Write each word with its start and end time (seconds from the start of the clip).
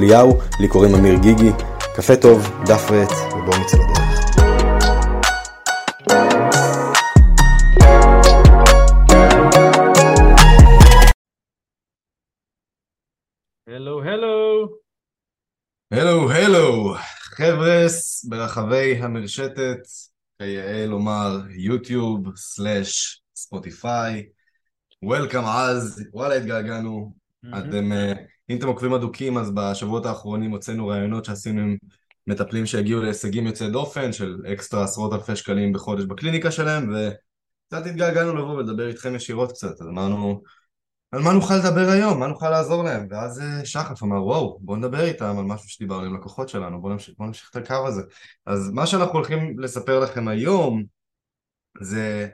אליהו, 0.00 0.40
לי 0.60 0.68
קוראים 0.68 0.94
אמיר 0.94 1.14
גיגי. 1.22 1.50
קפה 1.96 2.16
טוב, 2.16 2.38
דף 2.66 2.90
ועט, 2.90 3.10
ובואו 3.32 3.60
נצא 3.60 3.76
לדרך. 3.76 4.00
הלו 13.66 14.02
הלו. 14.02 14.68
הלו 15.92 16.30
הלו, 16.30 16.94
חבר'ס 17.20 18.24
ברחבי 18.24 18.96
המרשתת, 18.96 19.80
כיאה 20.38 20.86
לומר 20.86 21.38
יוטיוב 21.50 22.36
סלאש 22.36 23.22
ספוטיפיי, 23.34 24.28
וולקאם 25.02 25.44
אז, 25.44 26.04
וואלה 26.12 26.34
התגעגענו, 26.34 27.12
אתם, 27.58 27.92
אה, 27.92 28.12
אם 28.50 28.56
אתם 28.56 28.66
עוקבים 28.66 28.92
אדוקים 28.92 29.38
אז 29.38 29.50
בשבועות 29.54 30.06
האחרונים 30.06 30.50
הוצאנו 30.50 30.88
רעיונות 30.88 31.24
שעשינו 31.24 31.60
עם 31.60 31.76
מטפלים 32.26 32.66
שהגיעו 32.66 33.02
להישגים 33.02 33.46
יוצאי 33.46 33.70
דופן 33.70 34.12
של 34.12 34.42
אקסטרה 34.52 34.84
עשרות 34.84 35.12
אלפי 35.12 35.36
שקלים 35.36 35.72
בחודש 35.72 36.04
בקליניקה 36.04 36.50
שלהם 36.50 36.94
וקצת 36.94 37.86
התגעגענו 37.86 38.36
לבוא 38.36 38.54
ולדבר 38.54 38.88
איתכם 38.88 39.14
ישירות 39.14 39.52
קצת, 39.52 39.80
אז 39.80 39.86
אמרנו 39.86 40.42
על 41.12 41.22
מה 41.22 41.32
נוכל 41.32 41.56
לדבר 41.56 41.90
היום, 41.90 42.20
מה 42.20 42.26
נוכל 42.26 42.50
לעזור 42.50 42.84
להם. 42.84 43.06
ואז 43.10 43.40
אה, 43.40 43.64
שחף 43.64 44.02
אמר 44.02 44.24
וואו 44.24 44.58
בוא 44.60 44.76
נדבר 44.76 45.04
איתם 45.04 45.38
על 45.38 45.44
משהו 45.44 45.68
שדיברנו 45.68 46.06
עם 46.06 46.14
לקוחות 46.14 46.48
שלנו 46.48 46.80
בוא 46.80 46.90
נמשיך, 46.90 47.14
בוא 47.18 47.26
נמשיך 47.26 47.50
את 47.50 47.56
הקו 47.56 47.86
הזה. 47.86 48.02
אז 48.46 48.70
מה 48.70 48.86
שאנחנו 48.86 49.12
הולכים 49.12 49.58
לספר 49.58 50.00
לכם 50.00 50.28
היום 50.28 50.84
זה 51.80 52.28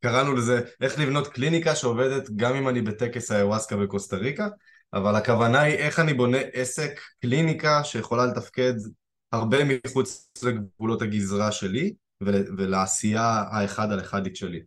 קראנו 0.00 0.34
לזה 0.34 0.60
איך 0.80 0.98
לבנות 0.98 1.28
קליניקה 1.28 1.74
שעובדת 1.74 2.30
גם 2.36 2.54
אם 2.54 2.68
אני 2.68 2.82
בטקס 2.82 3.30
האיווסקה 3.30 3.76
בקוסטה 3.76 4.16
ריקה 4.16 4.48
אבל 4.94 5.14
הכוונה 5.14 5.60
היא 5.60 5.74
איך 5.74 5.98
אני 5.98 6.14
בונה 6.14 6.38
עסק, 6.52 7.00
קליניקה 7.20 7.84
שיכולה 7.84 8.26
לתפקד 8.26 8.72
הרבה 9.32 9.58
מחוץ 9.64 10.32
לגבולות 10.44 11.02
הגזרה 11.02 11.52
שלי 11.52 11.94
ול, 12.20 12.34
ולעשייה 12.58 13.44
האחד 13.50 13.92
על 13.92 14.00
אחדית 14.00 14.36
שלי. 14.36 14.62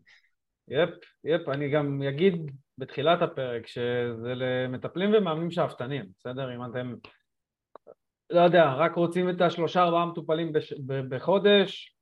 יפ, 0.67 0.89
יפ, 1.23 1.49
אני 1.49 1.69
גם 1.69 2.01
אגיד 2.01 2.51
בתחילת 2.77 3.21
הפרק 3.21 3.67
שזה 3.67 4.33
למטפלים 4.35 5.13
ומאמנים 5.13 5.51
שאפתנים, 5.51 6.05
בסדר? 6.19 6.55
אם 6.55 6.71
אתם, 6.71 6.94
לא 8.29 8.41
יודע, 8.41 8.73
רק 8.73 8.95
רוצים 8.95 9.29
את 9.29 9.41
השלושה 9.41 9.83
ארבעה 9.83 10.05
מטופלים 10.05 10.53
בש, 10.53 10.73
בחודש, 11.09 11.95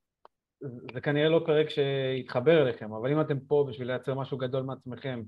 זה 0.93 1.01
כנראה 1.01 1.29
לא 1.29 1.43
פרק 1.45 1.67
שיתחבר 1.69 2.61
אליכם, 2.61 2.93
אבל 2.93 3.11
אם 3.11 3.21
אתם 3.21 3.39
פה 3.39 3.65
בשביל 3.69 3.87
לייצר 3.87 4.13
משהו 4.13 4.37
גדול 4.37 4.63
מעצמכם, 4.63 5.21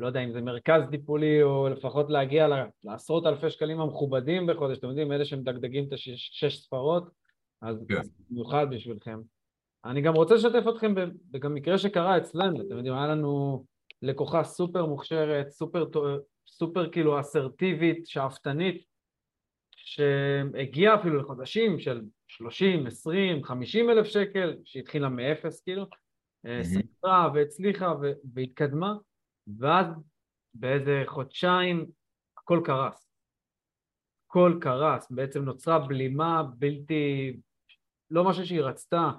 לא 0.00 0.06
יודע 0.06 0.20
אם 0.20 0.32
זה 0.32 0.40
מרכז 0.40 0.82
טיפולי 0.90 1.42
או 1.42 1.68
לפחות 1.68 2.10
להגיע 2.10 2.48
לעשרות 2.84 3.26
אלפי 3.26 3.50
שקלים 3.50 3.80
המכובדים 3.80 4.46
בחודש, 4.46 4.78
אתם 4.78 4.88
יודעים, 4.88 5.12
אלה 5.12 5.24
שמדגדגים 5.24 5.84
את 5.88 5.92
השש 5.92 6.58
ספרות, 6.58 7.10
אז 7.62 7.84
כן. 7.88 8.00
במיוחד 8.30 8.66
בשבילכם. 8.70 9.20
אני 9.84 10.00
גם 10.00 10.14
רוצה 10.14 10.34
לשתף 10.34 10.64
אתכם 10.68 10.94
בגם 11.30 11.54
מקרה 11.54 11.78
שקרה 11.78 12.16
אצלנו, 12.16 12.60
אתם 12.60 12.76
יודעים, 12.76 12.94
היה 12.94 13.06
לנו 13.06 13.64
לקוחה 14.02 14.44
סופר 14.44 14.86
מוכשרת, 14.86 15.50
סופר, 15.50 15.84
סופר 16.46 16.90
כאילו 16.90 17.20
אסרטיבית, 17.20 18.06
שאפתנית, 18.06 18.84
שהגיעה 19.76 20.94
אפילו 20.94 21.16
לחודשים 21.16 21.78
של 21.78 22.00
30, 22.28 22.86
20, 22.86 23.44
50 23.44 23.90
אלף 23.90 24.06
שקל, 24.06 24.56
שהתחילה 24.64 25.08
מאפס 25.08 25.60
כאילו, 25.60 25.82
mm-hmm. 25.84 26.64
ספרה 26.64 27.30
והצליחה 27.34 27.94
והתקדמה, 28.34 28.94
ואז 29.58 29.86
באיזה 30.54 31.02
חודשיים 31.06 31.86
הכל 32.38 32.60
קרס. 32.64 33.10
הכל 34.26 34.58
קרס, 34.60 35.10
בעצם 35.10 35.44
נוצרה 35.44 35.78
בלימה 35.78 36.42
בלתי, 36.42 37.36
לא 38.10 38.24
משהו 38.24 38.46
שהיא 38.46 38.62
רצתה, 38.62 39.10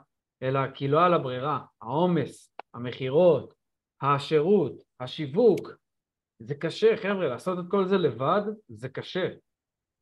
אלא 0.43 0.59
כי 0.71 0.87
לא 0.87 0.99
היה 0.99 1.09
לה 1.09 1.17
ברירה, 1.17 1.59
העומס, 1.81 2.55
המכירות, 2.73 3.53
השירות, 4.01 4.73
השיווק, 4.99 5.71
זה 6.39 6.55
קשה 6.55 6.97
חבר'ה, 6.97 7.27
לעשות 7.27 7.59
את 7.59 7.63
כל 7.71 7.85
זה 7.85 7.97
לבד 7.97 8.41
זה 8.67 8.89
קשה. 8.89 9.29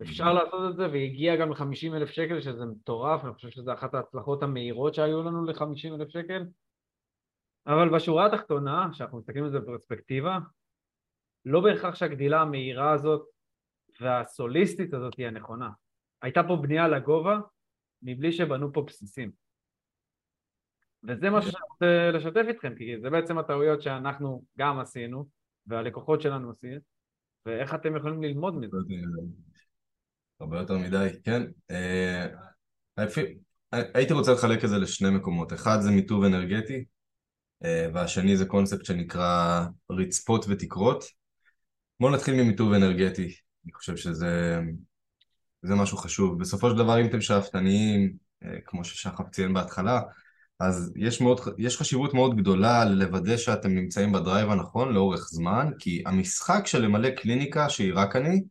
אפשר 0.01 0.34
לעשות 0.34 0.72
את 0.72 0.75
זה 0.75 0.88
והיא 0.91 1.12
הגיעה 1.12 1.35
גם 1.35 1.50
ל-50 1.50 1.95
אלף 1.95 2.09
שקל 2.09 2.41
שזה 2.41 2.66
מטורף, 2.66 3.25
אני 3.25 3.34
חושב 3.34 3.50
שזו 3.50 3.73
אחת 3.73 3.94
ההצלחות 3.94 4.44
המהירות 4.44 4.94
שהיו 4.94 5.23
לנו 5.23 5.45
ל-50 5.45 5.95
אלף 5.95 6.09
שקל 6.09 6.44
אבל 7.68 7.90
בשורה 7.96 8.25
התחתונה, 8.25 8.88
כשאנחנו 8.92 9.18
מסתכלים 9.18 9.44
על 9.44 9.52
זה 9.52 9.59
בפרספקטיבה, 9.59 10.40
לא 11.46 11.62
בהכרח 11.62 11.96
שהגדילה 11.96 12.42
המהירה 12.42 12.92
הזאת 12.92 13.25
והסוליסטית 14.02 14.94
הזאת 14.94 15.14
היא 15.18 15.28
הנכונה. 15.28 15.69
הייתה 16.22 16.42
פה 16.48 16.56
בנייה 16.62 16.88
לגובה 16.88 17.40
מבלי 18.02 18.31
שבנו 18.31 18.74
פה 18.74 18.81
בסיסים. 18.88 19.31
וזה 21.03 21.30
משהו 21.30 21.52
שאני 21.52 21.64
רוצה 21.69 22.12
לשתף 22.12 22.46
איתכם, 22.48 22.75
כי 22.75 23.02
זה 23.02 23.09
בעצם 23.09 23.38
הטעויות 23.38 23.81
שאנחנו 23.81 24.44
גם 24.58 24.80
עשינו, 24.80 25.30
והלקוחות 25.68 26.22
שלנו 26.22 26.48
עושים, 26.48 26.80
ואיך 27.46 27.75
אתם 27.75 27.96
יכולים 27.96 28.24
ללמוד 28.24 28.58
מזה. 28.58 28.78
הרבה 30.40 30.59
יותר 30.59 30.78
מדי, 30.78 31.08
כן. 31.24 31.42
אה, 31.72 32.28
הייתי 33.94 34.14
רוצה 34.14 34.34
לחלק 34.34 34.64
את 34.64 34.69
זה 34.69 34.78
לשני 34.78 35.09
מקומות. 35.09 35.53
אחד 35.53 35.78
זה 35.80 35.92
מיטוב 35.92 36.24
אנרגטי, 36.24 36.86
והשני 37.94 38.38
זה 38.38 38.46
קונספט 38.46 38.86
שנקרא 38.86 39.66
רצפות 39.92 40.46
ותקרות. 40.47 41.03
בואו 42.00 42.12
נתחיל 42.12 42.44
ממיטוב 42.44 42.74
אנרגטי, 42.74 43.36
אני 43.66 43.74
חושב 43.74 43.97
שזה 43.97 44.59
זה 45.62 45.75
משהו 45.75 45.98
חשוב. 45.98 46.40
בסופו 46.40 46.69
של 46.69 46.75
דבר 46.75 47.02
אם 47.02 47.06
אתם 47.06 47.22
שאפתניים, 47.22 48.14
אה, 48.44 48.50
כמו 48.66 48.84
ששחף 48.84 49.30
ציין 49.30 49.53
בהתחלה, 49.53 50.02
אז 50.59 50.94
יש, 50.96 51.22
מאוד, 51.22 51.40
יש 51.58 51.78
חשיבות 51.78 52.14
מאוד 52.14 52.38
גדולה 52.38 52.86
לוודא 52.86 53.38
שאתם 53.38 53.69
נמצאים 53.69 54.12
בדרייב 54.12 54.50
הנכון 54.50 54.94
לאורך 54.94 55.28
זמן, 55.31 55.72
כי 55.80 56.03
המשחק 56.06 56.68
של 56.68 56.81
למלא 56.81 57.09
קליניקה 57.09 57.69
שהיא 57.69 57.94
רק 57.96 58.16
אני, 58.16 58.44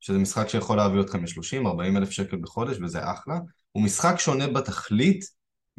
שזה 0.00 0.18
משחק 0.18 0.48
שיכול 0.48 0.76
להביא 0.76 1.00
אתכם 1.00 1.24
ל-30-40 1.24 1.96
אלף 1.96 2.10
שקל 2.10 2.36
בחודש 2.36 2.76
וזה 2.82 3.10
אחלה, 3.12 3.38
הוא 3.72 3.82
משחק 3.82 4.14
שונה 4.18 4.46
בתכלית 4.46 5.24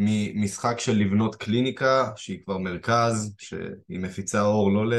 ממשחק 0.04 0.80
של 0.80 0.98
לבנות 0.98 1.36
קליניקה 1.36 2.12
שהיא 2.16 2.40
כבר 2.46 2.58
מרכז, 2.58 3.36
שהיא 3.38 4.00
מפיצה 4.00 4.42
אור 4.42 4.72
לא 4.72 4.96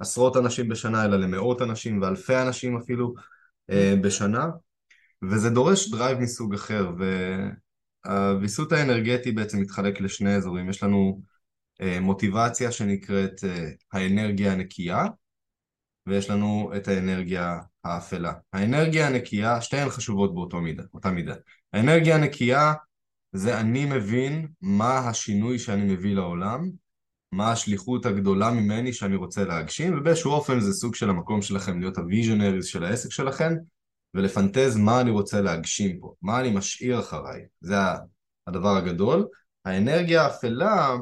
לעשרות 0.00 0.36
אנשים 0.36 0.68
בשנה 0.68 1.04
אלא 1.04 1.16
למאות 1.16 1.62
אנשים 1.62 2.02
ואלפי 2.02 2.36
אנשים 2.36 2.76
אפילו 2.76 3.14
אה, 3.70 3.94
בשנה 4.02 4.46
וזה 5.30 5.50
דורש 5.50 5.90
drive 5.90 6.18
מסוג 6.18 6.54
אחר 6.54 6.92
והוויסות 8.06 8.72
האנרגטי 8.72 9.32
בעצם 9.32 9.60
מתחלק 9.60 10.00
לשני 10.00 10.36
אזורים, 10.36 10.70
יש 10.70 10.82
לנו 10.82 11.22
אה, 11.80 12.00
מוטיבציה 12.00 12.72
שנקראת 12.72 13.44
אה, 13.44 13.68
האנרגיה 13.92 14.52
הנקייה 14.52 15.04
ויש 16.06 16.30
לנו 16.30 16.72
את 16.76 16.88
האנרגיה 16.88 17.58
האפלה. 17.84 18.32
האנרגיה 18.52 19.06
הנקייה, 19.06 19.60
שתיהן 19.60 19.88
חשובות 19.88 20.34
באותה 20.34 21.10
מידה. 21.10 21.34
האנרגיה 21.72 22.16
הנקייה 22.16 22.72
זה 23.32 23.60
אני 23.60 23.84
מבין 23.84 24.48
מה 24.60 24.98
השינוי 24.98 25.58
שאני 25.58 25.94
מביא 25.94 26.14
לעולם, 26.14 26.70
מה 27.32 27.52
השליחות 27.52 28.06
הגדולה 28.06 28.50
ממני 28.50 28.92
שאני 28.92 29.16
רוצה 29.16 29.44
להגשים, 29.44 29.98
ובאיזשהו 29.98 30.30
אופן 30.30 30.60
זה 30.60 30.72
סוג 30.72 30.94
של 30.94 31.10
המקום 31.10 31.42
שלכם 31.42 31.80
להיות 31.80 31.98
ה 31.98 32.04
visionaries 32.04 32.66
של 32.66 32.84
העסק 32.84 33.10
שלכם, 33.10 33.54
ולפנטז 34.14 34.76
מה 34.76 35.00
אני 35.00 35.10
רוצה 35.10 35.40
להגשים 35.40 36.00
פה, 36.00 36.14
מה 36.22 36.40
אני 36.40 36.50
משאיר 36.50 37.00
אחריי, 37.00 37.42
זה 37.60 37.74
הדבר 38.46 38.76
הגדול. 38.76 39.26
האנרגיה 39.64 40.22
האפלה 40.22 40.96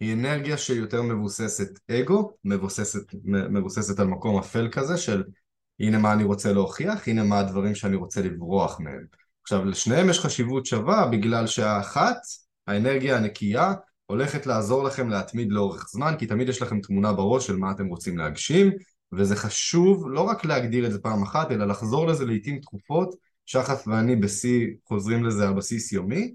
היא 0.00 0.14
אנרגיה 0.14 0.58
שיותר 0.58 1.02
מבוססת 1.02 1.90
אגו, 1.90 2.32
מבוססת, 2.44 3.14
מבוססת 3.24 4.00
על 4.00 4.06
מקום 4.06 4.38
אפל 4.38 4.68
כזה 4.72 4.96
של 4.96 5.24
הנה 5.80 5.98
מה 5.98 6.12
אני 6.12 6.24
רוצה 6.24 6.52
להוכיח, 6.52 7.08
הנה 7.08 7.24
מה 7.24 7.38
הדברים 7.38 7.74
שאני 7.74 7.96
רוצה 7.96 8.22
לברוח 8.22 8.80
מהם. 8.80 9.17
עכשיו 9.48 9.64
לשניהם 9.64 10.10
יש 10.10 10.20
חשיבות 10.20 10.66
שווה 10.66 11.06
בגלל 11.06 11.46
שהאחת, 11.46 12.16
האנרגיה 12.66 13.16
הנקייה, 13.16 13.74
הולכת 14.06 14.46
לעזור 14.46 14.84
לכם 14.84 15.08
להתמיד 15.08 15.52
לאורך 15.52 15.88
זמן 15.90 16.14
כי 16.18 16.26
תמיד 16.26 16.48
יש 16.48 16.62
לכם 16.62 16.80
תמונה 16.80 17.12
בראש 17.12 17.46
של 17.46 17.56
מה 17.56 17.70
אתם 17.70 17.86
רוצים 17.86 18.18
להגשים 18.18 18.72
וזה 19.12 19.36
חשוב 19.36 20.08
לא 20.10 20.20
רק 20.20 20.44
להגדיר 20.44 20.86
את 20.86 20.92
זה 20.92 20.98
פעם 20.98 21.22
אחת, 21.22 21.50
אלא 21.50 21.66
לחזור 21.66 22.06
לזה 22.06 22.26
לעיתים 22.26 22.60
תכופות, 22.60 23.14
שחף 23.46 23.84
ואני 23.86 24.16
בשיא 24.16 24.66
חוזרים 24.84 25.24
לזה 25.24 25.48
על 25.48 25.54
בסיס 25.54 25.92
יומי, 25.92 26.34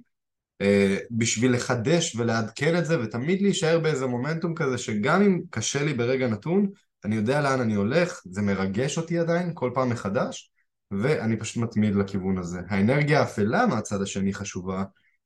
אה, 0.62 0.98
בשביל 1.12 1.54
לחדש 1.54 2.16
ולעדכן 2.16 2.77
את 2.77 2.86
זה, 2.86 3.01
ותמיד 3.04 3.42
להישאר 3.42 3.80
באיזה 3.80 4.07
מומנטום 4.07 4.56
כזה, 4.56 4.77
שגם 4.77 5.21
אם 5.21 5.42
קשה 5.50 5.83
לי 5.83 5.94
ברגע 5.94 6.27
נתון, 6.27 6.69
אני 7.06 7.16
יודע 7.16 7.42
לאן 7.42 7.59
אני 7.59 7.74
הולך, 7.74 8.21
זה 8.25 8.42
מרגש 8.42 8.98
אותי 8.98 9.19
עדיין 9.19 9.51
כל 9.54 9.71
פעם 9.74 9.89
מחדש, 9.89 10.52
ואני 11.01 11.38
פשוט 11.38 11.63
מתמיד 11.63 11.95
לכיוון 11.95 12.38
הזה. 12.38 12.60
האנרגיה 12.68 13.19
האפלה 13.19 13.66
מהצד 13.66 14.01
השני 14.01 14.34
חשובה 14.34 14.84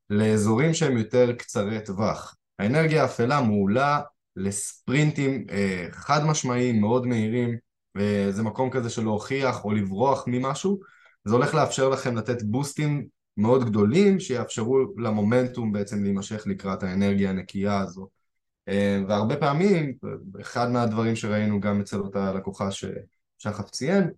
לאזורים 0.10 0.74
שהם 0.74 0.98
יותר 0.98 1.34
קצרי 1.34 1.80
טווח. 1.86 2.36
האנרגיה 2.60 3.02
האפלה 3.02 3.42
מעולה 3.42 4.02
לספרינטים 4.36 5.46
אה, 5.50 5.88
חד 5.92 6.26
משמעיים, 6.26 6.82
מאוד 6.82 7.08
מהירים, 7.08 7.58
וזה 7.98 8.44
מקום 8.44 8.70
כזה 8.70 8.90
של 8.90 9.04
להוכיח 9.04 9.66
או 9.66 9.72
לברוח 9.72 10.24
ממשהו, 10.28 10.80
זה 11.26 11.34
הולך 11.34 11.54
לאפשר 11.54 11.90
לכם 11.90 12.16
לתת 12.16 12.42
בוסטים 12.42 13.08
מאוד 13.38 13.66
גדולים 13.66 14.20
שיאפשרו 14.20 14.78
למומנטום 14.98 15.72
בעצם 15.72 16.04
להימשך 16.04 16.48
לקראת 16.48 16.84
האנרגיה 16.84 17.30
הנקייה 17.30 17.80
הזו. 17.80 18.08
אה, 18.68 19.02
והרבה 19.08 19.38
פעמים, 19.38 19.94
אחד 20.42 20.72
מהדברים 20.72 21.16
שראינו 21.16 21.60
גם 21.60 21.80
אצל 21.80 21.98
אותה 21.98 22.34
לקוחה 22.34 22.70
ששחף 22.72 23.70
ציין, 23.70 24.10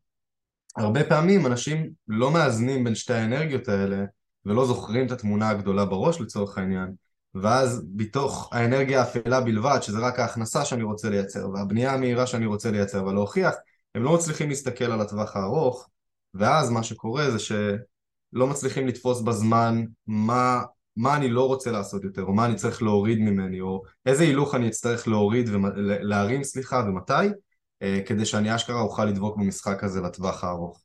הרבה 0.80 1.04
פעמים 1.04 1.46
אנשים 1.46 1.90
לא 2.08 2.32
מאזנים 2.32 2.84
בין 2.84 2.96
שתי 2.96 3.14
האנרגיות 3.14 3.68
האלה 3.68 4.06
ולא 4.46 4.66
זוכרים 4.66 5.06
את 5.06 5.12
התמונה 5.12 5.50
הגדולה 5.50 5.86
בראש 5.86 6.22
לצורך 6.22 6.58
העניין. 6.58 6.94
ואז 7.36 7.86
בתוך 7.96 8.50
האנרגיה 8.54 9.00
האפלה 9.00 9.42
בלבד, 9.42 9.80
שזה 9.82 10.00
רק 10.00 10.20
ההכנסה 10.20 10.66
שאני 10.66 10.84
רוצה 10.84 11.10
לייצר 11.10 11.50
והבנייה 11.50 11.94
המהירה 11.94 12.28
שאני 12.28 12.46
רוצה 12.46 12.72
לייצר 12.72 13.06
ולהוכיח, 13.06 13.54
הם 13.96 14.04
לא 14.04 14.14
מצליחים 14.14 14.50
להסתכל 14.50 14.86
על 14.86 15.02
הטווח 15.02 15.36
הארוך 15.36 15.90
ואז 16.34 16.70
מה 16.70 16.84
שקורה 16.84 17.32
זה 17.32 17.40
שלא 17.40 18.48
מצליחים 18.48 18.88
לתפוס 18.88 19.22
בזמן 19.22 19.84
מה, 20.08 20.62
מה 20.96 21.16
אני 21.16 21.30
לא 21.30 21.48
רוצה 21.48 21.72
לעשות 21.72 22.04
יותר 22.04 22.24
או 22.24 22.34
מה 22.34 22.46
אני 22.46 22.56
צריך 22.56 22.84
להוריד 22.84 23.20
ממני 23.20 23.62
או 23.62 23.82
איזה 24.06 24.24
הילוך 24.24 24.56
אני 24.56 24.68
אצטרך 24.68 25.08
להוריד, 25.08 25.50
להרים 26.02 26.44
סליחה 26.44 26.84
ומתי 26.88 27.14
כדי 28.08 28.26
שאני 28.26 28.56
אשכרה 28.56 28.82
אוכל 28.82 29.06
לדבוק 29.06 29.38
במשחק 29.38 29.84
הזה 29.84 30.02
לטווח 30.02 30.44
הארוך. 30.44 30.84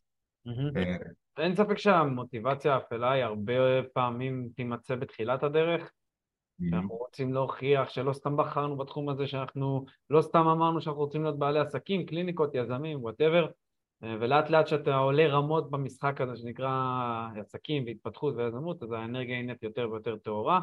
אה, 0.76 0.96
אין 1.38 1.54
ספק 1.54 1.78
שהמוטיבציה 1.78 2.74
האפלה 2.74 3.12
היא 3.12 3.24
הרבה 3.24 3.52
פעמים 3.92 4.48
תימצא 4.56 4.94
בתחילת 4.94 5.42
הדרך, 5.42 5.92
שאנחנו 6.70 6.94
רוצים 6.94 7.32
להוכיח 7.32 7.88
שלא 7.88 8.12
סתם 8.12 8.36
בחרנו 8.36 8.76
בתחום 8.76 9.08
הזה, 9.08 9.26
שאנחנו 9.26 9.84
לא 10.10 10.22
סתם 10.22 10.46
אמרנו 10.48 10.80
שאנחנו 10.80 11.00
רוצים 11.00 11.22
להיות 11.22 11.38
בעלי 11.38 11.58
עסקים, 11.58 12.06
קליניקות, 12.06 12.54
יזמים, 12.54 13.02
וואטאבר, 13.02 13.46
אה, 14.04 14.16
ולאט 14.20 14.50
לאט 14.50 14.66
שאתה 14.66 14.96
עולה 14.96 15.26
רמות 15.26 15.70
במשחק 15.70 16.20
הזה 16.20 16.36
שנקרא 16.36 16.70
עסקים 17.40 17.84
והתפתחות 17.86 18.34
ויזמות, 18.36 18.82
אז 18.82 18.92
האנרגיה 18.92 19.36
היא 19.36 19.44
נהיית 19.44 19.62
יותר 19.62 19.88
ויותר 19.90 20.16
טהורה. 20.16 20.60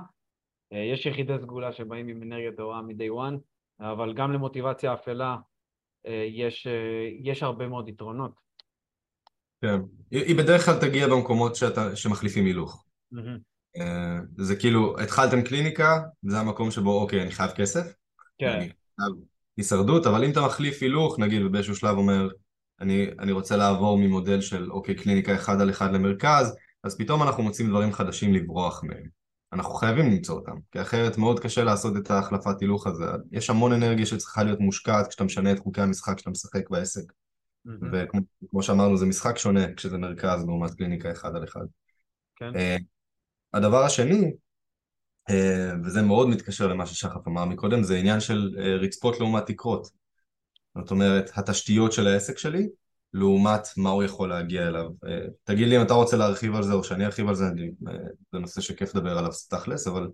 יש 0.71 1.05
יחידי 1.05 1.39
סגולה 1.39 1.71
שבאים 1.71 2.07
עם 2.07 2.23
אנרגיה 2.23 2.51
טהורה 2.51 2.81
מ-day 2.81 3.11
one, 3.11 3.37
אבל 3.79 4.13
גם 4.13 4.33
למוטיבציה 4.33 4.93
אפלה 4.93 5.27
אה, 5.31 5.37
יש, 6.33 6.67
אה, 6.67 7.09
יש 7.23 7.43
הרבה 7.43 7.67
מאוד 7.67 7.89
יתרונות. 7.89 8.31
כן, 9.61 9.79
היא 10.11 10.35
בדרך 10.35 10.65
כלל 10.65 10.79
תגיע 10.81 11.07
במקומות 11.07 11.55
שאתה, 11.55 11.95
שמחליפים 11.95 12.45
הילוך. 12.45 12.85
Mm-hmm. 13.13 13.81
זה 14.37 14.55
כאילו, 14.55 14.99
התחלתם 14.99 15.41
קליניקה, 15.41 16.01
זה 16.23 16.39
המקום 16.39 16.71
שבו 16.71 17.01
אוקיי, 17.01 17.21
אני 17.21 17.31
חייב 17.31 17.51
כסף, 17.51 17.93
כן. 18.37 18.47
אני 18.47 18.69
חייב 18.99 19.13
הישרדות, 19.57 20.05
אבל 20.07 20.23
אם 20.23 20.31
אתה 20.31 20.41
מחליף 20.41 20.81
הילוך, 20.81 21.19
נגיד 21.19 21.41
ובאיזשהו 21.41 21.75
שלב 21.75 21.97
אומר, 21.97 22.29
אני, 22.79 23.07
אני 23.19 23.31
רוצה 23.31 23.57
לעבור 23.57 23.97
ממודל 23.97 24.41
של 24.41 24.71
אוקיי, 24.71 24.95
קליניקה 24.95 25.35
אחד 25.35 25.61
על 25.61 25.69
אחד 25.69 25.93
למרכז, 25.93 26.55
אז 26.83 26.97
פתאום 26.97 27.23
אנחנו 27.23 27.43
מוצאים 27.43 27.69
דברים 27.69 27.93
חדשים 27.93 28.33
לברוח 28.33 28.83
מהם. 28.83 29.20
אנחנו 29.53 29.73
חייבים 29.73 30.05
למצוא 30.05 30.35
אותם, 30.35 30.55
כי 30.71 30.81
אחרת 30.81 31.17
מאוד 31.17 31.39
קשה 31.39 31.63
לעשות 31.63 31.97
את 31.97 32.11
ההחלפת 32.11 32.61
הילוך 32.61 32.87
הזה. 32.87 33.05
יש 33.31 33.49
המון 33.49 33.73
אנרגיה 33.73 34.05
שצריכה 34.05 34.43
להיות 34.43 34.59
מושקעת 34.59 35.07
כשאתה 35.07 35.23
משנה 35.23 35.51
את 35.51 35.59
חוקי 35.59 35.81
המשחק 35.81 36.15
כשאתה 36.15 36.29
משחק 36.29 36.69
בעסק. 36.69 37.11
Mm-hmm. 37.67 37.85
וכמו 38.43 38.63
שאמרנו, 38.63 38.97
זה 38.97 39.05
משחק 39.05 39.37
שונה 39.37 39.73
כשזה 39.73 39.97
מרכז 39.97 40.45
לעומת 40.45 40.73
קליניקה 40.73 41.11
אחד 41.11 41.35
על 41.35 41.43
אחד. 41.43 41.65
כן. 42.35 42.51
Uh, 42.53 42.83
הדבר 43.53 43.83
השני, 43.83 44.31
uh, 45.29 45.33
וזה 45.85 46.01
מאוד 46.01 46.29
מתקשר 46.29 46.67
למה 46.67 46.85
ששחף 46.85 47.27
אמר 47.27 47.45
מקודם, 47.45 47.83
זה 47.83 47.97
עניין 47.97 48.19
של 48.19 48.49
uh, 48.55 48.59
רצפות 48.59 49.19
לעומת 49.19 49.45
תקרות. 49.45 49.87
זאת 50.77 50.91
אומרת, 50.91 51.31
התשתיות 51.35 51.91
של 51.91 52.07
העסק 52.07 52.37
שלי 52.37 52.69
לעומת 53.13 53.61
מה 53.77 53.89
הוא 53.89 54.03
יכול 54.03 54.29
להגיע 54.29 54.67
אליו. 54.67 54.89
אה, 55.07 55.25
תגיד 55.43 55.67
לי 55.67 55.77
אם 55.77 55.81
אתה 55.81 55.93
רוצה 55.93 56.17
להרחיב 56.17 56.55
על 56.55 56.63
זה 56.63 56.73
או 56.73 56.83
שאני 56.83 57.05
ארחיב 57.05 57.27
על 57.27 57.35
זה, 57.35 57.47
אני, 57.47 57.71
אה, 57.87 57.93
זה 58.31 58.39
נושא 58.39 58.61
שכיף 58.61 58.95
לדבר 58.95 59.17
עליו 59.17 59.31
תכלס, 59.49 59.87
אבל... 59.87 60.07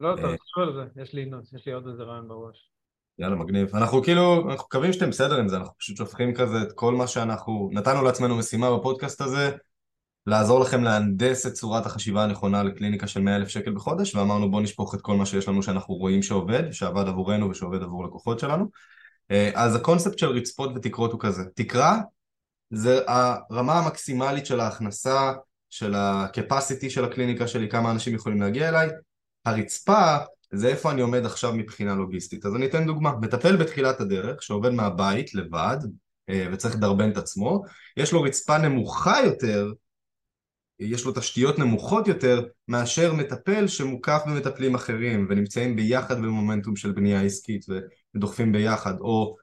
לא, 0.00 0.14
אתה 0.14 0.36
תחשוב 0.36 0.62
על 0.62 0.74
זה, 0.74 1.02
יש 1.02 1.14
לי, 1.14 1.30
יש 1.54 1.66
לי 1.66 1.72
עוד 1.72 1.88
איזה 1.88 2.02
רעיון 2.02 2.28
בראש. 2.28 2.70
יאללה, 3.18 3.36
מגניב. 3.36 3.76
אנחנו 3.76 4.02
כאילו, 4.02 4.50
אנחנו 4.50 4.66
מקווים 4.66 4.92
שאתם 4.92 5.10
בסדר 5.10 5.38
עם 5.38 5.48
זה, 5.48 5.56
אנחנו 5.56 5.74
פשוט 5.78 5.96
שופכים 5.96 6.34
כזה 6.34 6.62
את 6.62 6.72
כל 6.72 6.94
מה 6.94 7.06
שאנחנו... 7.06 7.70
נתנו 7.72 8.02
לעצמנו 8.02 8.36
משימה 8.36 8.78
בפודקאסט 8.78 9.20
הזה, 9.20 9.50
לעזור 10.26 10.60
לכם 10.60 10.84
להנדס 10.84 11.46
את 11.46 11.52
צורת 11.52 11.86
החשיבה 11.86 12.24
הנכונה 12.24 12.62
לקליניקה 12.62 13.06
של 13.06 13.20
100 13.20 13.36
אלף 13.36 13.48
שקל 13.48 13.72
בחודש, 13.72 14.14
ואמרנו 14.14 14.50
בואו 14.50 14.62
נשפוך 14.62 14.94
את 14.94 15.00
כל 15.00 15.14
מה 15.14 15.26
שיש 15.26 15.48
לנו 15.48 15.62
שאנחנו 15.62 15.94
רואים 15.94 16.22
שעובד, 16.22 16.70
שעבד 16.72 17.08
עבורנו 17.08 17.50
ושעובד 17.50 17.82
עבור 17.82 18.04
לקוחות 18.04 18.38
שלנו. 18.38 18.66
אה, 19.30 19.50
אז 19.54 19.76
הקונספט 19.76 20.18
של 20.18 20.28
רצפות 20.28 20.70
ותקרות 20.74 21.12
הוא 21.12 21.20
כזה, 21.20 21.42
תקרה 21.54 22.00
זה 22.70 23.00
הרמה 23.06 23.78
המקסימלית 23.78 24.46
של 24.46 24.60
ההכנסה, 24.60 25.32
של 25.70 25.94
ה-capacity 25.94 26.90
של 26.90 27.04
הקליניקה 27.04 27.48
שלי, 27.48 27.68
כמה 27.68 27.90
אנשים 27.90 28.14
יכולים 28.14 28.40
להגיע 28.40 28.68
אליי. 28.68 28.88
הרצפה 29.44 30.16
זה 30.52 30.68
איפה 30.68 30.90
אני 30.90 31.00
עומד 31.00 31.26
עכשיו 31.26 31.52
מבחינה 31.54 31.94
לוגיסטית. 31.94 32.46
אז 32.46 32.54
אני 32.54 32.66
אתן 32.66 32.86
דוגמה, 32.86 33.12
מטפל 33.20 33.56
בתחילת 33.56 34.00
הדרך, 34.00 34.42
שעובד 34.42 34.70
מהבית 34.70 35.34
לבד, 35.34 35.78
אה, 36.28 36.46
וצריך 36.52 36.74
לדרבן 36.74 37.10
את 37.10 37.16
עצמו, 37.16 37.62
יש 37.96 38.12
לו 38.12 38.22
רצפה 38.22 38.58
נמוכה 38.58 39.16
יותר, 39.24 39.72
יש 40.78 41.04
לו 41.04 41.12
תשתיות 41.12 41.58
נמוכות 41.58 42.08
יותר, 42.08 42.42
מאשר 42.68 43.12
מטפל 43.12 43.68
שמוקף 43.68 44.22
במטפלים 44.26 44.74
אחרים, 44.74 45.26
ונמצאים 45.30 45.76
ביחד 45.76 46.18
במומנטום 46.18 46.76
של 46.76 46.92
בנייה 46.92 47.22
עסקית, 47.22 47.64
ודוחפים 48.14 48.52
ביחד, 48.52 49.00
או 49.00 49.36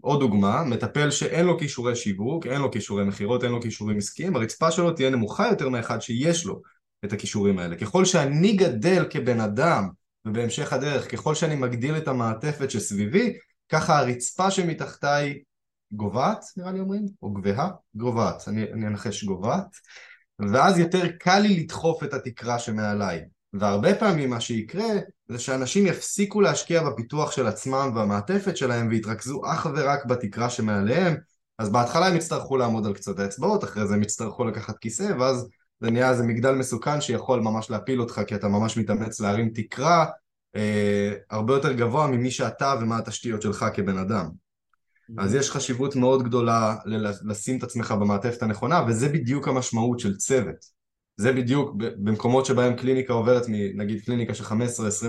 עוד 0.00 0.20
דוגמה, 0.20 0.64
מטפל 0.64 1.10
שאין 1.10 1.46
לו 1.46 1.58
כישורי 1.58 1.96
שיווק, 1.96 2.46
אין 2.46 2.60
לו 2.60 2.70
כישורי 2.70 3.04
מכירות, 3.04 3.44
אין 3.44 3.52
לו 3.52 3.62
כישורים 3.62 3.98
עסקיים, 3.98 4.36
הרצפה 4.36 4.70
שלו 4.70 4.90
תהיה 4.90 5.10
נמוכה 5.10 5.48
יותר 5.48 5.68
מאחד 5.68 6.02
שיש 6.02 6.46
לו 6.46 6.62
את 7.04 7.12
הכישורים 7.12 7.58
האלה. 7.58 7.76
ככל 7.76 8.04
שאני 8.04 8.52
גדל 8.52 9.06
כבן 9.10 9.40
אדם, 9.40 9.88
ובהמשך 10.24 10.72
הדרך, 10.72 11.12
ככל 11.12 11.34
שאני 11.34 11.56
מגדיל 11.56 11.96
את 11.96 12.08
המעטפת 12.08 12.70
שסביבי, 12.70 13.32
ככה 13.68 13.98
הרצפה 13.98 14.50
שמתחתיי 14.50 15.42
גוועת, 15.92 16.44
נראה 16.56 16.72
לי 16.72 16.80
אומרים, 16.80 17.06
או 17.22 17.32
גבוהה? 17.32 17.70
גוועת, 17.94 18.48
אני, 18.48 18.72
אני 18.72 18.86
אנחש 18.86 19.24
גוועת, 19.24 19.76
ואז 20.52 20.78
יותר 20.78 21.08
קל 21.18 21.38
לי 21.38 21.60
לדחוף 21.60 22.04
את 22.04 22.14
התקרה 22.14 22.58
שמעליי. 22.58 23.24
והרבה 23.60 23.94
פעמים 23.94 24.30
מה 24.30 24.40
שיקרה 24.40 24.88
זה 25.28 25.38
שאנשים 25.38 25.86
יפסיקו 25.86 26.40
להשקיע 26.40 26.82
בפיתוח 26.82 27.32
של 27.32 27.46
עצמם 27.46 27.92
והמעטפת 27.94 28.56
שלהם 28.56 28.88
ויתרכזו 28.88 29.42
אך 29.46 29.66
ורק 29.76 30.04
בתקרה 30.04 30.50
שמעליהם 30.50 31.16
אז 31.58 31.72
בהתחלה 31.72 32.06
הם 32.06 32.16
יצטרכו 32.16 32.56
לעמוד 32.56 32.86
על 32.86 32.94
קצות 32.94 33.18
האצבעות, 33.18 33.64
אחרי 33.64 33.86
זה 33.86 33.94
הם 33.94 34.02
יצטרכו 34.02 34.44
לקחת 34.44 34.78
כיסא 34.78 35.12
ואז 35.18 35.48
זה 35.80 35.90
נהיה 35.90 36.10
איזה 36.10 36.22
מגדל 36.22 36.52
מסוכן 36.54 37.00
שיכול 37.00 37.40
ממש 37.40 37.70
להפיל 37.70 38.00
אותך 38.00 38.20
כי 38.26 38.34
אתה 38.34 38.48
ממש 38.48 38.76
מתאמץ 38.76 39.20
להרים 39.20 39.50
תקרה 39.54 40.06
אה, 40.56 41.12
הרבה 41.30 41.54
יותר 41.54 41.72
גבוה 41.72 42.06
ממי 42.06 42.30
שאתה 42.30 42.74
ומה 42.80 42.98
התשתיות 42.98 43.42
שלך 43.42 43.66
כבן 43.74 43.98
אדם. 43.98 44.28
אז 45.18 45.34
יש 45.34 45.50
חשיבות 45.50 45.96
מאוד 45.96 46.22
גדולה 46.22 46.76
לשים 47.24 47.58
את 47.58 47.62
עצמך 47.62 47.92
במעטפת 47.92 48.42
הנכונה 48.42 48.84
וזה 48.88 49.08
בדיוק 49.08 49.48
המשמעות 49.48 50.00
של 50.00 50.16
צוות. 50.16 50.77
זה 51.18 51.32
בדיוק 51.32 51.74
במקומות 51.76 52.46
שבהם 52.46 52.76
קליניקה 52.76 53.12
עוברת 53.12 53.42
מנגיד 53.48 54.04
קליניקה 54.04 54.34
של 54.34 54.44
15-20 54.44 54.50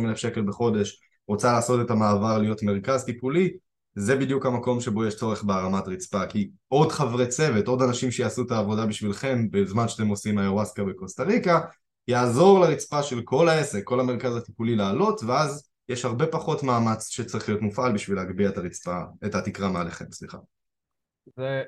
אלף 0.06 0.18
שקל 0.18 0.42
בחודש 0.42 1.02
רוצה 1.28 1.52
לעשות 1.52 1.86
את 1.86 1.92
המעבר 1.92 2.38
להיות 2.38 2.64
מרכז 2.64 3.06
טיפולי 3.06 3.50
זה 3.96 4.16
בדיוק 4.16 4.46
המקום 4.46 4.82
שבו 4.82 5.06
יש 5.06 5.16
צורך 5.16 5.44
בהרמת 5.44 5.88
רצפה 5.88 6.26
כי 6.26 6.50
עוד 6.68 6.92
חברי 6.92 7.28
צוות, 7.28 7.68
עוד 7.68 7.82
אנשים 7.82 8.12
שיעשו 8.12 8.42
את 8.46 8.52
העבודה 8.52 8.86
בשבילכם 8.86 9.52
בזמן 9.52 9.88
שאתם 9.88 10.08
עושים 10.08 10.40
איוואסקה 10.40 10.84
בקוסטה 10.84 11.24
ריקה 11.24 11.60
יעזור 12.08 12.60
לרצפה 12.60 13.04
של 13.04 13.22
כל 13.22 13.50
העסק, 13.50 13.84
כל 13.84 14.00
המרכז 14.00 14.36
הטיפולי 14.36 14.76
לעלות 14.76 15.22
ואז 15.28 15.70
יש 15.90 16.06
הרבה 16.06 16.28
פחות 16.28 16.64
מאמץ 16.64 17.08
שצריך 17.08 17.50
להיות 17.50 17.62
מופעל 17.62 17.94
בשביל 17.94 18.18
להגביה 18.18 18.50
את 18.50 18.58
הרצפה, 18.58 19.02
את 19.26 19.36
התקרה 19.36 19.70
מעליכם, 19.70 20.06
סליחה. 20.12 20.38
זה 21.38 21.64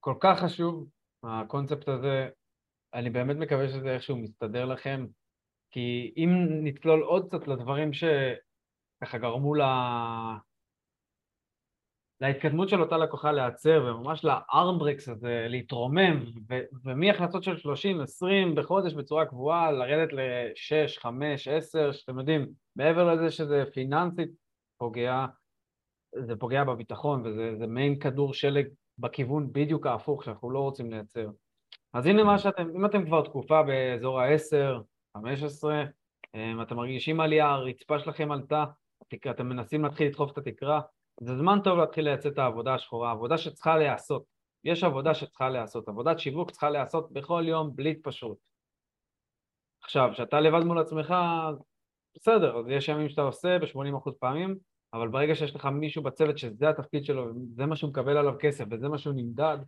כל 0.00 0.14
כך 0.20 0.40
חשוב, 0.40 0.86
הקונספט 1.22 1.88
הזה 1.88 2.28
אני 2.94 3.10
באמת 3.10 3.36
מקווה 3.36 3.68
שזה 3.68 3.94
איכשהו 3.94 4.16
מסתדר 4.16 4.64
לכם, 4.64 5.06
כי 5.70 6.14
אם 6.16 6.30
נצלול 6.62 7.02
עוד 7.02 7.28
קצת 7.28 7.48
לדברים 7.48 7.90
שככה 7.92 9.18
גרמו 9.18 9.54
ל... 9.54 9.62
להתקדמות 12.20 12.68
של 12.68 12.80
אותה 12.80 12.96
לקוחה 12.96 13.32
להיעצר, 13.32 13.84
וממש 13.86 14.24
לארמברקס 14.24 15.08
הזה 15.08 15.46
להתרומם, 15.48 16.24
ו- 16.50 16.60
ומהכנסות 16.84 17.42
של 17.42 17.54
30-20 17.54 18.56
בחודש 18.56 18.94
בצורה 18.94 19.26
קבועה, 19.26 19.72
לרדת 19.72 20.12
ל-6, 20.12 21.00
5, 21.00 21.48
10, 21.48 21.92
שאתם 21.92 22.18
יודעים, 22.18 22.46
מעבר 22.76 23.14
לזה 23.14 23.30
שזה 23.30 23.64
פיננסית 23.72 24.30
פוגע, 24.78 25.26
זה 26.18 26.36
פוגע 26.36 26.64
בביטחון, 26.64 27.26
וזה 27.26 27.66
מעין 27.66 27.98
כדור 27.98 28.34
שלג 28.34 28.66
בכיוון 28.98 29.52
בדיוק 29.52 29.86
ההפוך 29.86 30.24
שאנחנו 30.24 30.50
לא 30.50 30.58
רוצים 30.58 30.90
לייצר. 30.90 31.28
אז 31.92 32.06
הנה 32.06 32.24
מה 32.24 32.38
שאתם, 32.38 32.70
אם 32.76 32.86
אתם 32.86 33.06
כבר 33.06 33.22
תקופה 33.24 33.62
באזור 33.62 34.20
ה-10, 34.20 34.82
15, 35.16 35.84
אמ, 36.34 36.62
אתם 36.62 36.76
מרגישים 36.76 37.20
עלייה, 37.20 37.50
הרצפה 37.50 37.98
שלכם 37.98 38.32
עלתה, 38.32 38.64
אתם 39.30 39.46
מנסים 39.46 39.84
להתחיל 39.84 40.06
לדחוף 40.06 40.32
את 40.32 40.38
התקרה, 40.38 40.80
זה 41.20 41.36
זמן 41.36 41.58
טוב 41.64 41.78
להתחיל 41.78 42.04
לייצא 42.04 42.28
את 42.28 42.38
העבודה 42.38 42.74
השחורה, 42.74 43.10
עבודה 43.10 43.38
שצריכה 43.38 43.76
להיעשות. 43.76 44.24
יש 44.64 44.84
עבודה 44.84 45.14
שצריכה 45.14 45.48
להיעשות, 45.50 45.88
עבודת 45.88 46.18
שיווק 46.18 46.50
צריכה 46.50 46.70
להיעשות 46.70 47.12
בכל 47.12 47.44
יום 47.46 47.76
בלי 47.76 47.90
התפשרות. 47.90 48.36
עכשיו, 49.82 50.10
כשאתה 50.12 50.40
לבד 50.40 50.64
מול 50.64 50.78
עצמך, 50.78 51.14
בסדר, 52.14 52.58
אז 52.58 52.68
יש 52.68 52.88
ימים 52.88 53.08
שאתה 53.08 53.22
עושה 53.22 53.58
ב-80% 53.58 54.10
פעמים, 54.18 54.56
אבל 54.92 55.08
ברגע 55.08 55.34
שיש 55.34 55.54
לך 55.54 55.66
מישהו 55.66 56.02
בצוות 56.02 56.38
שזה 56.38 56.68
התפקיד 56.68 57.04
שלו, 57.04 57.26
זה 57.54 57.66
מה 57.66 57.76
שהוא 57.76 57.90
מקבל 57.90 58.16
עליו 58.16 58.34
כסף 58.38 58.64
וזה 58.70 58.88
מה 58.88 58.98
שהוא 58.98 59.14
נמדד, 59.16 59.58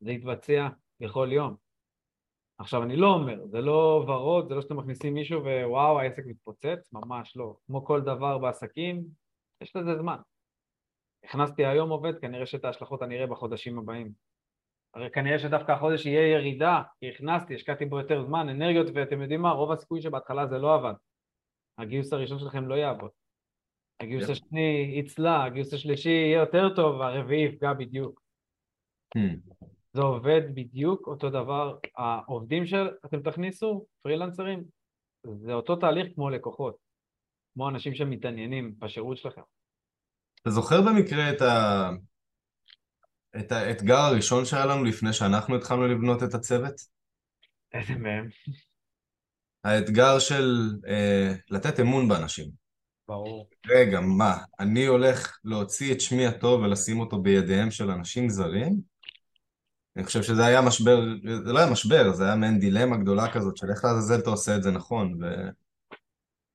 זה 0.00 0.12
יתבצע 0.12 0.68
בכל 1.02 1.28
יום. 1.32 1.56
עכשיו, 2.58 2.82
אני 2.82 2.96
לא 2.96 3.06
אומר, 3.06 3.46
זה 3.46 3.60
לא 3.60 4.04
ורוד, 4.08 4.48
זה 4.48 4.54
לא 4.54 4.60
שאתם 4.60 4.76
מכניסים 4.76 5.14
מישהו 5.14 5.40
ווואו, 5.40 6.00
העסק 6.00 6.22
מתפוצץ, 6.26 6.92
ממש 6.92 7.36
לא. 7.36 7.56
כמו 7.66 7.84
כל 7.84 8.00
דבר 8.00 8.38
בעסקים, 8.38 9.04
יש 9.60 9.76
לזה 9.76 9.96
זמן. 9.96 10.16
הכנסתי 11.24 11.66
היום 11.66 11.90
עובד, 11.90 12.18
כנראה 12.18 12.46
שאת 12.46 12.64
ההשלכות 12.64 13.02
אני 13.02 13.16
אראה 13.16 13.26
בחודשים 13.26 13.78
הבאים. 13.78 14.12
הרי 14.94 15.10
כנראה 15.10 15.38
שדווקא 15.38 15.72
החודש 15.72 16.06
יהיה 16.06 16.32
ירידה, 16.32 16.82
כי 17.00 17.08
הכנסתי, 17.08 17.54
השקעתי 17.54 17.84
בו 17.84 17.98
יותר 17.98 18.24
זמן, 18.24 18.48
אנרגיות, 18.48 18.86
ואתם 18.94 19.22
יודעים 19.22 19.42
מה, 19.42 19.50
רוב 19.50 19.72
הסיכוי 19.72 20.02
שבהתחלה 20.02 20.46
זה 20.46 20.58
לא 20.58 20.74
עבד. 20.74 20.94
הגיוס 21.78 22.12
הראשון 22.12 22.38
שלכם 22.38 22.68
לא 22.68 22.74
יעבוד. 22.74 23.10
הגיוס 24.00 24.28
yeah. 24.28 24.32
השני 24.32 24.94
יצלע, 24.98 25.44
הגיוס 25.44 25.74
השלישי 25.74 26.08
יהיה 26.08 26.38
יותר 26.40 26.74
טוב, 26.74 26.96
והרביעי 26.96 27.44
יפגע 27.44 27.72
בדיוק. 27.72 28.22
Hmm. 29.18 29.66
זה 29.92 30.02
עובד 30.02 30.40
בדיוק 30.54 31.06
אותו 31.06 31.30
דבר. 31.30 31.76
העובדים 31.96 32.66
שאתם 32.66 33.22
תכניסו, 33.30 33.86
פרילנסרים, 34.02 34.64
זה 35.26 35.52
אותו 35.52 35.76
תהליך 35.76 36.06
כמו 36.14 36.30
לקוחות, 36.30 36.76
כמו 37.54 37.68
אנשים 37.68 37.94
שמתעניינים 37.94 38.74
בשירות 38.78 39.16
שלכם. 39.16 39.40
אתה 40.42 40.50
זוכר 40.50 40.80
במקרה 40.82 41.30
את, 41.30 41.42
ה... 41.42 41.90
את 43.38 43.52
האתגר 43.52 43.98
הראשון 43.98 44.44
שהיה 44.44 44.66
לנו 44.66 44.84
לפני 44.84 45.12
שאנחנו 45.12 45.56
התחלנו 45.56 45.86
לבנות 45.86 46.22
את 46.22 46.34
הצוות? 46.34 46.74
איזה 47.72 47.94
מהם? 47.94 48.28
האתגר 49.64 50.18
של 50.18 50.70
אה, 50.86 51.34
לתת 51.50 51.80
אמון 51.80 52.08
באנשים. 52.08 52.50
ברור. 53.08 53.48
רגע, 53.66 54.00
מה, 54.00 54.36
אני 54.60 54.86
הולך 54.86 55.38
להוציא 55.44 55.94
את 55.94 56.00
שמי 56.00 56.26
הטוב 56.26 56.62
ולשים 56.62 57.00
אותו 57.00 57.22
בידיהם 57.22 57.70
של 57.70 57.90
אנשים 57.90 58.28
זרים? 58.28 58.91
אני 59.96 60.04
חושב 60.04 60.22
שזה 60.22 60.46
היה 60.46 60.62
משבר, 60.62 61.00
זה 61.44 61.52
לא 61.52 61.58
היה 61.58 61.72
משבר, 61.72 62.12
זה 62.12 62.24
היה 62.24 62.36
מעין 62.36 62.58
דילמה 62.58 62.96
גדולה 62.96 63.32
כזאת 63.32 63.56
של 63.56 63.70
איך 63.70 63.84
לעזאזל 63.84 64.18
אתה 64.18 64.30
עושה 64.30 64.56
את 64.56 64.62
זה 64.62 64.70
נכון 64.70 65.18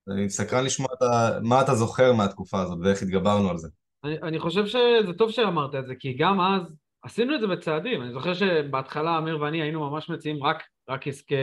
ואני 0.06 0.30
סקרן 0.30 0.64
לשמוע 0.64 0.88
את 0.96 1.02
ה... 1.02 1.38
מה 1.42 1.60
אתה 1.60 1.74
זוכר 1.74 2.12
מהתקופה 2.12 2.60
הזאת 2.60 2.78
ואיך 2.82 3.02
התגברנו 3.02 3.50
על 3.50 3.56
זה. 3.56 3.68
אני, 4.04 4.18
אני 4.22 4.38
חושב 4.38 4.66
שזה 4.66 5.12
טוב 5.18 5.30
שאמרת 5.30 5.74
את 5.74 5.86
זה, 5.86 5.94
כי 5.98 6.16
גם 6.18 6.40
אז 6.40 6.62
עשינו 7.02 7.34
את 7.34 7.40
זה 7.40 7.46
בצעדים. 7.46 8.02
אני 8.02 8.12
זוכר 8.12 8.34
שבהתחלה 8.34 9.18
אמיר 9.18 9.40
ואני 9.40 9.62
היינו 9.62 9.90
ממש 9.90 10.10
מציעים 10.10 10.44
רק, 10.44 10.62
רק, 10.88 11.06
עסקי, 11.06 11.34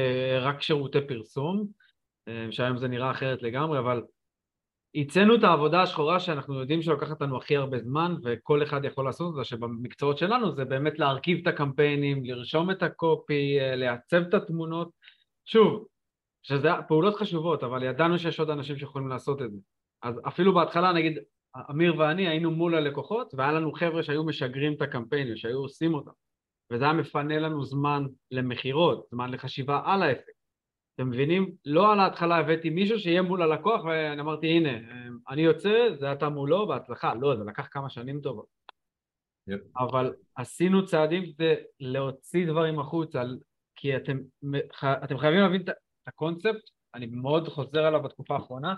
רק 0.41 0.61
שירותי 0.61 0.99
פרסום, 1.07 1.65
אה, 2.27 2.47
שהיום 2.51 2.77
זה 2.77 2.87
נראה 2.87 3.11
אחרת 3.11 3.41
לגמרי, 3.41 3.79
אבל 3.79 4.01
הצאנו 4.95 5.35
את 5.35 5.43
העבודה 5.43 5.81
השחורה 5.81 6.19
שאנחנו 6.19 6.59
יודעים 6.59 6.81
שלוקחת 6.81 7.21
לנו 7.21 7.37
הכי 7.37 7.57
הרבה 7.57 7.79
זמן 7.79 8.15
וכל 8.23 8.63
אחד 8.63 8.85
יכול 8.85 9.05
לעשות 9.05 9.29
את 9.29 9.35
זה, 9.35 9.43
שבמקצועות 9.43 10.17
שלנו 10.17 10.55
זה 10.55 10.65
באמת 10.65 10.99
להרכיב 10.99 11.39
את 11.41 11.47
הקמפיינים, 11.47 12.25
לרשום 12.25 12.71
את 12.71 12.83
הקופי, 12.83 13.59
אה, 13.59 13.75
לעצב 13.75 14.21
את 14.29 14.33
התמונות. 14.33 14.89
שוב, 15.45 15.85
שזה 16.43 16.69
פעולות 16.87 17.15
חשובות, 17.15 17.63
אבל 17.63 17.83
ידענו 17.83 18.19
שיש 18.19 18.39
עוד 18.39 18.49
אנשים 18.49 18.77
שיכולים 18.77 19.07
לעשות 19.07 19.41
את 19.41 19.51
זה. 19.51 19.57
אז 20.03 20.21
אפילו 20.27 20.53
בהתחלה, 20.53 20.93
נגיד, 20.93 21.19
אמיר 21.69 21.99
ואני 21.99 22.27
היינו 22.27 22.51
מול 22.51 22.75
הלקוחות, 22.75 23.33
והיה 23.37 23.51
לנו 23.51 23.73
חבר'ה 23.73 24.03
שהיו 24.03 24.23
משגרים 24.23 24.73
את 24.73 24.81
הקמפיינים, 24.81 25.37
שהיו 25.37 25.57
עושים 25.57 25.93
אותם. 25.93 26.11
וזה 26.71 26.83
היה 26.83 26.93
מפנה 26.93 27.39
לנו 27.39 27.65
זמן 27.65 28.05
למכירות, 28.31 29.05
זמן 29.11 29.31
לחשיבה 29.31 29.81
על 29.85 30.03
העסק. 30.03 30.34
אתם 30.95 31.09
מבינים? 31.09 31.55
לא 31.65 31.93
על 31.93 31.99
ההתחלה 31.99 32.37
הבאתי 32.37 32.69
מישהו 32.69 32.99
שיהיה 32.99 33.21
מול 33.21 33.41
הלקוח 33.41 33.83
ואני 33.83 34.21
אמרתי 34.21 34.47
הנה, 34.47 34.69
אני 35.29 35.41
יוצא, 35.41 35.87
זה 35.99 36.11
אתה 36.11 36.29
מולו, 36.29 36.67
בהצלחה. 36.67 37.13
לא, 37.13 37.35
זה 37.35 37.43
לקח 37.43 37.67
כמה 37.71 37.89
שנים 37.89 38.21
טובות. 38.21 38.45
Yep. 39.49 39.53
אבל 39.77 40.13
עשינו 40.35 40.85
צעדים 40.85 41.33
כדי 41.33 41.53
להוציא 41.79 42.47
דברים 42.47 42.79
החוצה, 42.79 43.23
כי 43.75 43.95
אתם, 43.95 44.17
אתם 45.03 45.17
חייבים 45.17 45.39
להבין 45.39 45.61
את 45.61 45.69
הקונספט, 46.07 46.69
אני 46.93 47.05
מאוד 47.05 47.47
חוזר 47.47 47.85
עליו 47.85 48.03
בתקופה 48.03 48.33
האחרונה, 48.35 48.75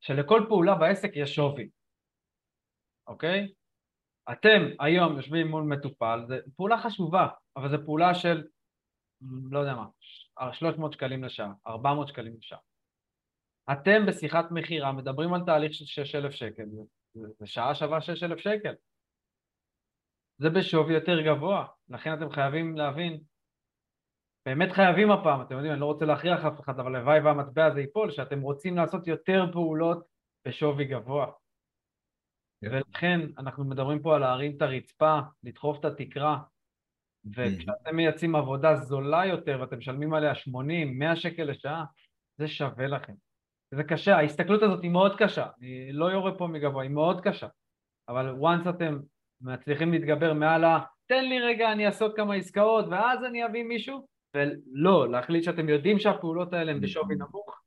שלכל 0.00 0.46
פעולה 0.48 0.74
בעסק 0.74 1.10
יש 1.14 1.34
שווי, 1.34 1.68
אוקיי? 3.06 3.52
אתם 4.32 4.62
היום 4.80 5.16
יושבים 5.16 5.48
מול 5.48 5.62
מטופל, 5.62 6.20
זו 6.28 6.34
פעולה 6.56 6.78
חשובה, 6.78 7.28
אבל 7.56 7.70
זו 7.70 7.76
פעולה 7.84 8.14
של, 8.14 8.44
לא 9.50 9.58
יודע 9.58 9.74
מה, 9.74 9.86
300 10.52 10.92
שקלים 10.92 11.24
לשעה, 11.24 11.52
400 11.66 12.08
שקלים 12.08 12.36
לשעה. 12.38 12.58
אתם 13.72 14.06
בשיחת 14.06 14.50
מכירה 14.50 14.92
מדברים 14.92 15.34
על 15.34 15.40
תהליך 15.46 15.74
של 15.74 15.84
6,000 15.84 16.32
שקל, 16.32 16.64
זה 17.14 17.46
שעה 17.46 17.74
שווה 17.74 18.00
6,000 18.00 18.38
שקל. 18.38 18.74
זה 20.38 20.50
בשווי 20.50 20.94
יותר 20.94 21.20
גבוה, 21.20 21.66
לכן 21.88 22.14
אתם 22.14 22.30
חייבים 22.30 22.76
להבין, 22.76 23.20
באמת 24.46 24.72
חייבים 24.72 25.10
הפעם, 25.10 25.42
אתם 25.42 25.54
יודעים, 25.54 25.72
אני 25.72 25.80
לא 25.80 25.86
רוצה 25.86 26.04
להכריח 26.04 26.44
אף 26.44 26.60
אחד, 26.60 26.80
אבל 26.80 26.96
הלוואי 26.96 27.20
והמטבע 27.20 27.66
הזה 27.66 27.80
ייפול, 27.80 28.10
שאתם 28.10 28.40
רוצים 28.40 28.76
לעשות 28.76 29.06
יותר 29.06 29.44
פעולות 29.52 30.06
בשווי 30.46 30.84
גבוה. 30.84 31.26
Yeah. 31.26 32.68
ולכן 32.70 33.20
אנחנו 33.38 33.64
מדברים 33.64 34.02
פה 34.02 34.14
על 34.14 34.20
להרים 34.20 34.56
את 34.56 34.62
הרצפה, 34.62 35.18
לדחוף 35.42 35.80
את 35.80 35.84
התקרה, 35.84 36.38
וכשאתם 37.36 37.96
מייצאים 37.96 38.36
עבודה 38.36 38.76
זולה 38.76 39.26
יותר 39.26 39.58
ואתם 39.60 39.78
משלמים 39.78 40.14
עליה 40.14 40.34
80, 40.34 40.98
100 40.98 41.16
שקל 41.16 41.44
לשעה, 41.44 41.84
זה 42.38 42.48
שווה 42.48 42.86
לכם. 42.86 43.12
זה 43.74 43.84
קשה, 43.84 44.16
ההסתכלות 44.16 44.62
הזאת 44.62 44.82
היא 44.82 44.90
מאוד 44.90 45.16
קשה, 45.18 45.46
אני 45.60 45.92
לא 45.92 46.06
יורה 46.06 46.38
פה 46.38 46.46
מגבוה, 46.46 46.82
היא 46.82 46.90
מאוד 46.90 47.20
קשה, 47.20 47.46
אבל 48.08 48.34
once 48.40 48.70
אתם 48.70 48.98
מצליחים 49.40 49.92
להתגבר 49.92 50.32
מעל 50.32 50.64
ה... 50.64 50.78
תן 51.06 51.24
לי 51.24 51.40
רגע, 51.40 51.72
אני 51.72 51.86
אעשה 51.86 52.04
עוד 52.04 52.16
כמה 52.16 52.34
עסקאות 52.34 52.84
ואז 52.90 53.24
אני 53.24 53.46
אביא 53.46 53.64
מישהו, 53.64 54.06
ולא, 54.34 55.10
להחליט 55.10 55.44
שאתם 55.44 55.68
יודעים 55.68 55.98
שהפעולות 55.98 56.52
האלה 56.52 56.72
הן 56.72 56.80
בשווי 56.80 57.14
נמוך, 57.14 57.60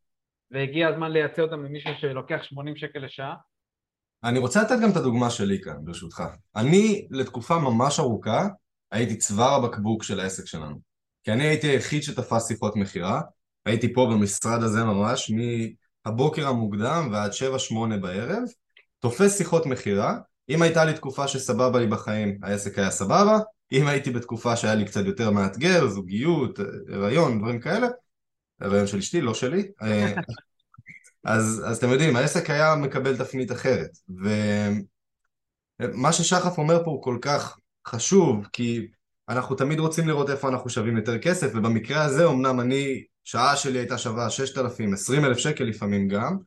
והגיע 0.51 0.87
הזמן 0.87 1.11
לייצא 1.11 1.41
אותם 1.41 1.59
ממישהו 1.59 1.93
שלוקח 1.97 2.43
80 2.43 2.75
שקל 2.75 2.99
לשעה. 2.99 3.35
אני 4.23 4.39
רוצה 4.39 4.63
לתת 4.63 4.75
גם 4.83 4.89
את 4.91 4.95
הדוגמה 4.95 5.29
שלי 5.29 5.61
כאן, 5.61 5.77
ברשותך. 5.83 6.23
אני 6.55 7.07
לתקופה 7.11 7.59
ממש 7.59 7.99
ארוכה 7.99 8.47
הייתי 8.91 9.17
צוואר 9.17 9.53
הבקבוק 9.53 10.03
של 10.03 10.19
העסק 10.19 10.45
שלנו. 10.45 10.79
כי 11.23 11.31
אני 11.31 11.43
הייתי 11.43 11.67
היחיד 11.67 12.03
שתפס 12.03 12.47
שיחות 12.47 12.75
מכירה, 12.75 13.21
הייתי 13.65 13.93
פה 13.93 14.09
במשרד 14.11 14.63
הזה 14.63 14.83
ממש, 14.83 15.31
מהבוקר 16.05 16.47
המוקדם 16.47 17.09
ועד 17.11 17.31
7-8 17.31 17.97
בערב, 18.01 18.43
תופס 18.99 19.37
שיחות 19.37 19.65
מכירה, 19.65 20.17
אם 20.49 20.61
הייתה 20.61 20.85
לי 20.85 20.93
תקופה 20.93 21.27
שסבבה 21.27 21.79
לי 21.79 21.87
בחיים, 21.87 22.39
העסק 22.43 22.79
היה 22.79 22.91
סבבה, 22.91 23.39
אם 23.71 23.87
הייתי 23.87 24.11
בתקופה 24.11 24.55
שהיה 24.55 24.75
לי 24.75 24.85
קצת 24.85 25.05
יותר 25.05 25.31
מאתגר, 25.31 25.87
זוגיות, 25.87 26.59
הריון, 26.93 27.39
דברים 27.39 27.59
כאלה, 27.59 27.87
הריון 28.61 28.87
של 28.87 28.97
אשתי, 28.97 29.21
לא 29.21 29.33
שלי, 29.33 29.67
אז, 31.23 31.63
אז 31.65 31.77
אתם 31.77 31.89
יודעים, 31.89 32.15
העסק 32.15 32.49
היה 32.49 32.75
מקבל 32.75 33.17
תפנית 33.17 33.51
אחרת. 33.51 33.89
ומה 35.79 36.13
ששחף 36.13 36.57
אומר 36.57 36.83
פה 36.83 36.91
הוא 36.91 37.03
כל 37.03 37.17
כך 37.21 37.57
חשוב, 37.87 38.45
כי 38.53 38.87
אנחנו 39.29 39.55
תמיד 39.55 39.79
רוצים 39.79 40.07
לראות 40.07 40.29
איפה 40.29 40.49
אנחנו 40.49 40.69
שווים 40.69 40.97
יותר 40.97 41.19
כסף, 41.19 41.51
ובמקרה 41.55 42.03
הזה 42.03 42.25
אמנם 42.25 42.59
אני, 42.59 43.03
שעה 43.23 43.55
שלי 43.55 43.79
הייתה 43.79 43.97
שווה 43.97 44.29
6,000, 44.29 44.93
20 44.93 45.25
אלף 45.25 45.37
שקל 45.37 45.63
לפעמים 45.63 46.07
גם, 46.07 46.37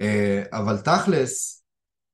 אה, 0.00 0.42
אבל 0.52 0.78
תכלס, 0.78 1.62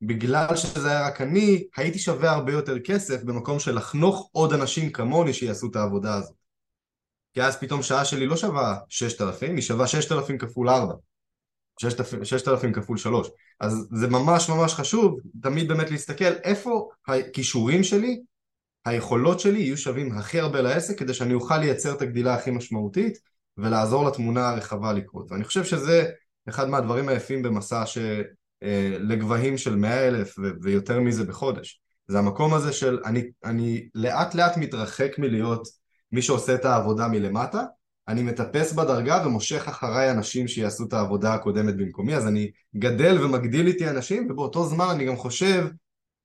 בגלל 0.03 0.57
שזה 0.57 0.91
היה 0.91 1.07
רק 1.07 1.21
אני, 1.21 1.65
הייתי 1.77 1.99
שווה 1.99 2.31
הרבה 2.31 2.53
יותר 2.53 2.79
כסף 2.79 3.23
במקום 3.23 3.59
של 3.59 3.77
לחנוך 3.77 4.29
עוד 4.33 4.53
אנשים 4.53 4.93
כמוני 4.93 5.33
שיעשו 5.33 5.67
את 5.71 5.77
העבודה 5.77 6.15
הזאת. 6.15 6.35
כי 7.35 7.43
אז 7.43 7.57
פתאום 7.57 7.83
שעה 7.83 8.05
שלי 8.05 8.27
לא 8.27 8.37
שווה 8.37 8.79
6,000, 8.89 9.55
היא 9.55 9.63
שווה 9.63 9.87
6,000 9.87 10.39
כפול 10.39 10.69
4. 10.69 10.95
6,000 11.81 12.73
כפול 12.73 12.99
3. 12.99 13.29
אז 13.61 13.89
זה 13.93 14.09
ממש 14.09 14.49
ממש 14.49 14.75
חשוב 14.75 15.21
תמיד 15.43 15.69
באמת 15.69 15.91
להסתכל 15.91 16.33
איפה 16.45 16.89
הכישורים 17.09 17.85
שלי, 17.85 18.21
היכולות 18.85 19.41
שלי 19.41 19.59
יהיו 19.59 19.77
שווים 19.77 20.19
הכי 20.19 20.41
הרבה 20.41 20.61
לעסק 20.61 20.99
כדי 20.99 21.15
שאני 21.15 21.35
אוכל 21.35 21.59
לייצר 21.59 21.95
את 21.95 22.03
הגדילה 22.03 22.35
הכי 22.35 22.51
משמעותית 22.51 23.19
ולעזור 23.59 24.05
לתמונה 24.05 24.49
הרחבה 24.49 24.93
לקרות. 24.93 25.33
ואני 25.33 25.45
חושב 25.45 25.65
שזה 25.65 26.11
אחד 26.49 26.69
מהדברים 26.69 27.09
היפים 27.09 27.43
במסע 27.43 27.87
ש... 27.87 27.99
אה, 28.63 29.57
של 29.57 29.77
100 29.77 30.09
אלף 30.09 30.35
ויותר 30.63 31.01
מזה 31.01 31.25
בחודש. 31.25 31.81
זה 32.09 32.19
המקום 32.19 32.55
הזה 32.55 32.73
של 32.73 32.99
אני, 33.05 33.31
אני 33.45 33.89
לאט 33.95 34.35
לאט 34.35 34.57
מתרחק 34.57 35.19
מלהיות 35.19 35.69
מי 36.13 36.23
שעושה 36.23 36.55
את 36.55 36.65
העבודה 36.65 37.09
מלמטה, 37.09 37.65
אני 38.09 38.23
מטפס 38.23 38.73
בדרגה 38.73 39.23
ומושך 39.27 39.69
אחריי 39.69 40.11
אנשים 40.11 40.49
שיעשו 40.49 40.85
את 40.89 40.93
העבודה 40.93 41.35
הקודמת 41.35 41.77
במקומי, 41.77 42.17
אז 42.17 42.27
אני 42.27 42.51
גדל 42.77 43.25
ומגדיל 43.25 43.67
איתי 43.67 43.91
אנשים, 43.91 44.31
ובאותו 44.31 44.65
זמן 44.65 44.87
אני 44.91 45.05
גם 45.05 45.17
חושב 45.17 45.67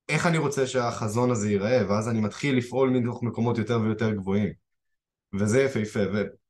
איך 0.10 0.26
אני 0.26 0.38
רוצה 0.38 0.68
שהחזון 0.68 1.32
הזה 1.32 1.50
ייראה, 1.50 1.90
ואז 1.90 2.10
אני 2.10 2.20
מתחיל 2.20 2.58
לפעול 2.58 2.90
מתוך 2.90 3.24
מקומות 3.24 3.58
יותר 3.58 3.80
ויותר 3.82 4.12
גבוהים. 4.12 4.50
וזה 5.34 5.62
יפהפה, 5.62 6.00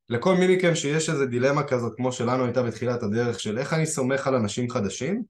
ולכל 0.09 0.35
מי 0.35 0.55
מכם 0.55 0.75
שיש 0.75 1.09
איזה 1.09 1.25
דילמה 1.25 1.63
כזאת, 1.63 1.93
כמו 1.97 2.11
שלנו 2.11 2.45
הייתה 2.45 2.63
בתחילת 2.63 3.03
הדרך, 3.03 3.39
של 3.39 3.57
איך 3.57 3.73
אני 3.73 3.85
סומך 3.85 4.27
על 4.27 4.35
אנשים 4.35 4.69
חדשים, 4.69 5.23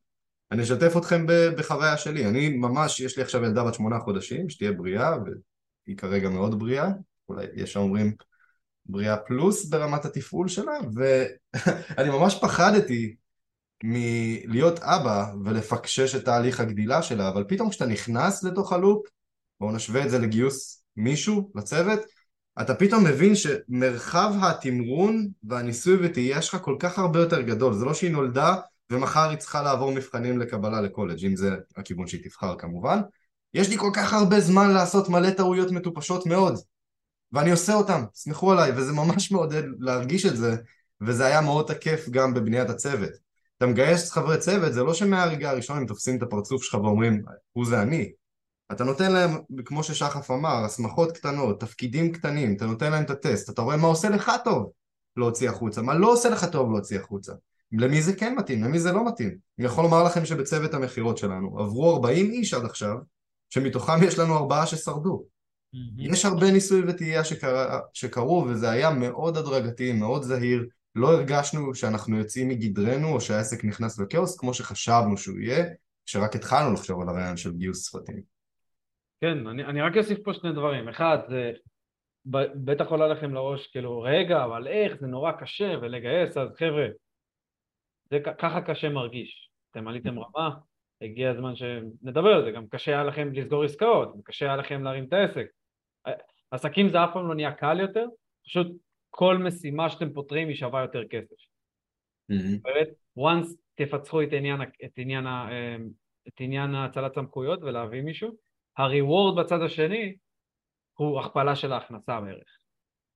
אני 0.52 0.64
אשתף 0.64 0.98
אתכם 0.98 1.26
בחוויה 1.58 1.98
שלי. 1.98 2.26
אני 2.26 2.50
ממש, 2.50 3.00
יש 3.00 3.18
לי 3.18 3.24
עכשיו 3.24 3.44
ילדה 3.44 3.64
בת 3.64 3.74
שמונה 3.74 4.00
חודשים, 4.00 4.50
שתהיה 4.50 4.72
בריאה, 4.72 5.16
והיא 5.86 5.98
כרגע 5.98 6.30
מאוד 6.30 6.60
בריאה, 6.60 6.88
אולי 7.30 7.46
יש 7.56 7.74
שאומרים 7.74 8.14
בריאה 8.86 9.18
פלוס 9.18 9.66
ברמת 9.66 10.06
התפעול 10.06 10.48
שלה, 10.48 10.78
ואני 10.96 12.10
ממש 12.18 12.40
פחדתי 12.42 13.16
מלהיות 13.84 14.80
אבא 14.80 15.26
ולפקשש 15.46 16.16
את 16.16 16.26
תהליך 16.26 16.60
הגדילה 16.60 17.02
שלה, 17.02 17.30
אבל 17.30 17.44
פתאום 17.48 17.70
כשאתה 17.70 17.86
נכנס 17.86 18.44
לתוך 18.44 18.74
הלופ, 18.74 19.08
בואו 19.60 19.72
נשווה 19.72 20.06
את 20.06 20.10
זה 20.10 20.20
לגיוס 20.20 20.84
מישהו 20.96 21.52
לצוות, 21.56 22.00
אתה 22.62 22.76
פתאום 22.76 23.04
מבין 23.04 23.34
שמרחב 23.36 24.34
התמרון 24.42 25.28
והניסוי 25.44 25.98
וטעייה 26.02 26.42
שלך 26.42 26.62
כל 26.62 26.76
כך 26.80 27.00
הרבה 27.00 27.20
יותר 27.20 27.42
גדול, 27.42 27.74
זה 27.74 27.86
לא 27.86 27.94
שהיא 27.94 28.12
נולדה 28.12 28.56
ומחר 28.92 29.30
היא 29.30 29.38
צריכה 29.38 29.62
לעבור 29.62 29.92
מבחנים 29.92 30.40
לקבלה 30.40 30.82
לקולג', 30.82 31.26
אם 31.26 31.36
זה 31.36 31.56
הכיוון 31.78 32.08
שהיא 32.08 32.24
תבחר 32.24 32.56
כמובן. 32.58 33.00
יש 33.54 33.70
לי 33.70 33.78
כל 33.78 33.92
כך 33.94 34.14
הרבה 34.14 34.40
זמן 34.40 34.72
לעשות 34.72 35.10
מלא 35.10 35.30
טעויות 35.30 35.72
מטופשות 35.72 36.26
מאוד, 36.26 36.56
ואני 37.32 37.52
עושה 37.52 37.74
אותם, 37.74 38.04
סמכו 38.14 38.52
עליי, 38.52 38.72
וזה 38.76 38.94
ממש 38.94 39.32
מעודד 39.32 39.64
להרגיש 39.80 40.26
את 40.26 40.38
זה, 40.38 40.56
וזה 41.02 41.26
היה 41.26 41.42
מאוד 41.42 41.74
תקף 41.74 42.10
גם 42.12 42.34
בבניית 42.34 42.70
הצוות. 42.70 43.27
אתה 43.58 43.66
מגייס 43.66 44.12
חברי 44.12 44.38
צוות, 44.38 44.74
זה 44.74 44.84
לא 44.84 44.94
שמהרגע 44.94 45.50
הראשון 45.50 45.78
הם 45.78 45.86
תופסים 45.86 46.18
את 46.18 46.24
הפרצוף 46.24 46.64
שלך 46.64 46.74
ואומרים, 46.74 47.24
הוא 47.54 47.66
זה 47.66 47.82
אני. 47.82 48.12
אתה 48.72 48.84
נותן 48.84 49.12
להם, 49.12 49.32
כמו 49.66 49.84
ששחף 49.84 50.32
אמר, 50.32 50.66
הסמכות 50.66 51.12
קטנות, 51.12 51.60
תפקידים 51.60 52.12
קטנים, 52.12 52.56
אתה 52.56 52.66
נותן 52.66 52.92
להם 52.92 53.04
את 53.04 53.10
הטסט, 53.10 53.50
אתה 53.50 53.62
רואה 53.62 53.78
מה 53.78 53.88
עושה 53.88 54.10
לך 54.10 54.32
טוב 54.44 54.72
להוציא 55.18 55.50
החוצה, 55.50 55.82
מה 55.82 55.94
לא 55.94 56.14
עושה 56.14 56.30
לך 56.30 56.46
טוב 56.46 56.72
להוציא 56.72 57.00
החוצה. 57.00 57.34
למי 57.72 58.02
זה 58.02 58.16
כן 58.16 58.36
מתאים, 58.38 58.64
למי 58.64 58.80
זה 58.80 58.92
לא 58.92 59.08
מתאים. 59.08 59.38
אני 59.60 59.66
יכול 59.66 59.84
לומר 59.84 60.04
לכם 60.04 60.26
שבצוות 60.26 60.74
המכירות 60.74 61.18
שלנו 61.18 61.60
עברו 61.60 61.96
40 61.96 62.32
איש 62.32 62.54
עד 62.54 62.66
עכשיו, 62.66 62.96
שמתוכם 63.50 64.04
יש 64.04 64.20
לנו 64.20 64.38
ארבעה 64.38 64.68
ששרדו. 64.68 65.24
Mm-hmm. 65.76 65.80
יש 65.98 66.26
הרבה 66.26 66.52
ניסוי 66.52 66.82
וטעייה 66.88 67.22
שקרו 67.94 68.46
וזה 68.50 68.70
היה 68.70 68.90
מאוד 68.90 69.38
הדרגתי, 69.38 69.94
מאוד 69.94 70.24
זהיר, 70.24 70.66
לא 70.98 71.08
הרגשנו 71.08 71.75
שאנחנו 71.75 72.18
יוצאים 72.18 72.50
מגדרנו 72.50 73.13
או 73.13 73.22
שהעסק 73.22 73.66
נכנס 73.66 74.00
לכאוס 74.00 74.39
כמו 74.39 74.54
שחשבנו 74.54 75.18
שהוא 75.18 75.39
יהיה, 75.39 75.66
כשרק 76.06 76.36
התחלנו 76.36 76.74
לחשוב 76.74 77.01
על 77.01 77.10
הרעיון 77.10 77.38
של 77.38 77.54
גיוס 77.54 77.89
שפתים. 77.89 78.22
כן, 79.22 79.48
אני, 79.48 79.66
אני 79.66 79.82
רק 79.82 79.98
אוסיף 79.98 80.20
פה 80.24 80.34
שני 80.34 80.51
דברים. 80.51 80.89
אחד, 80.89 81.18
זה 81.30 81.51
בטח 82.66 82.86
עולה 82.88 83.08
לכם 83.08 83.34
לראש, 83.34 83.68
כאילו, 83.68 84.01
רגע, 84.01 84.44
אבל 84.44 84.68
איך, 84.68 84.94
זה 85.00 85.08
נורא 85.08 85.32
קשה, 85.32 85.74
ולגייס, 85.82 86.38
אז 86.38 86.50
חבר'ה, 86.58 86.88
זה 88.10 88.20
ככה 88.39 88.62
קשה 88.62 88.89
מרגיש. 88.89 89.52
אתם 89.72 89.88
עליתם 89.88 90.19
רמה, 90.19 90.50
הגיע 91.02 91.32
הזמן 91.32 91.56
שנדבר 91.56 92.30
על 92.30 92.45
זה, 92.45 92.52
גם 92.52 92.67
קשה 92.67 92.91
היה 92.91 93.04
לכם 93.04 93.34
לסגור 93.34 93.63
עסקאות, 93.63 94.13
קשה 94.24 94.45
היה 94.45 94.56
לכם 94.56 94.84
להרים 94.84 95.06
את 95.06 95.13
העסק. 95.13 95.45
עסקים 96.52 96.89
זה 96.89 97.04
אף 97.04 97.10
פעם 97.13 97.28
לא 97.28 97.36
נהיה 97.36 97.52
קל 97.52 97.80
יותר, 97.80 98.06
פשוט 98.45 98.67
כל 99.10 99.38
משימה 99.38 99.89
שאתם 99.89 100.13
פותרים 100.13 100.48
היא 100.48 100.56
שווה 100.56 100.82
יותר 100.82 101.08
כסף. 101.08 101.36
באמת, 102.62 102.88
once 103.20 103.56
תפצחו 103.76 104.24
את 104.24 104.28
עניין, 104.32 104.62
את 104.62 104.91
עניין, 104.98 105.26
את 106.28 106.34
עניין 106.39 106.76
הצלת 106.76 107.15
סמכויות 107.15 107.60
ולהביא 107.63 108.02
מישהו, 108.02 108.38
הריוורד 108.78 109.39
בצד 109.39 109.62
השני 109.62 110.15
הוא 110.93 111.20
הכפלה 111.20 111.56
של 111.56 111.74
ההכנסה 111.74 112.22
בערך. 112.22 112.58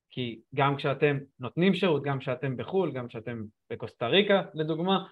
כי 0.09 0.41
גם 0.55 0.75
כשאתם 0.75 1.17
נותנים 1.39 1.73
שירות, 1.73 2.03
גם 2.03 2.19
כשאתם 2.19 2.57
בחו"ל, 2.57 2.91
גם 2.91 3.07
כשאתם 3.07 3.43
בקוסטה 3.69 4.07
ריקה 4.07 4.41
לדוגמה, 4.53 5.07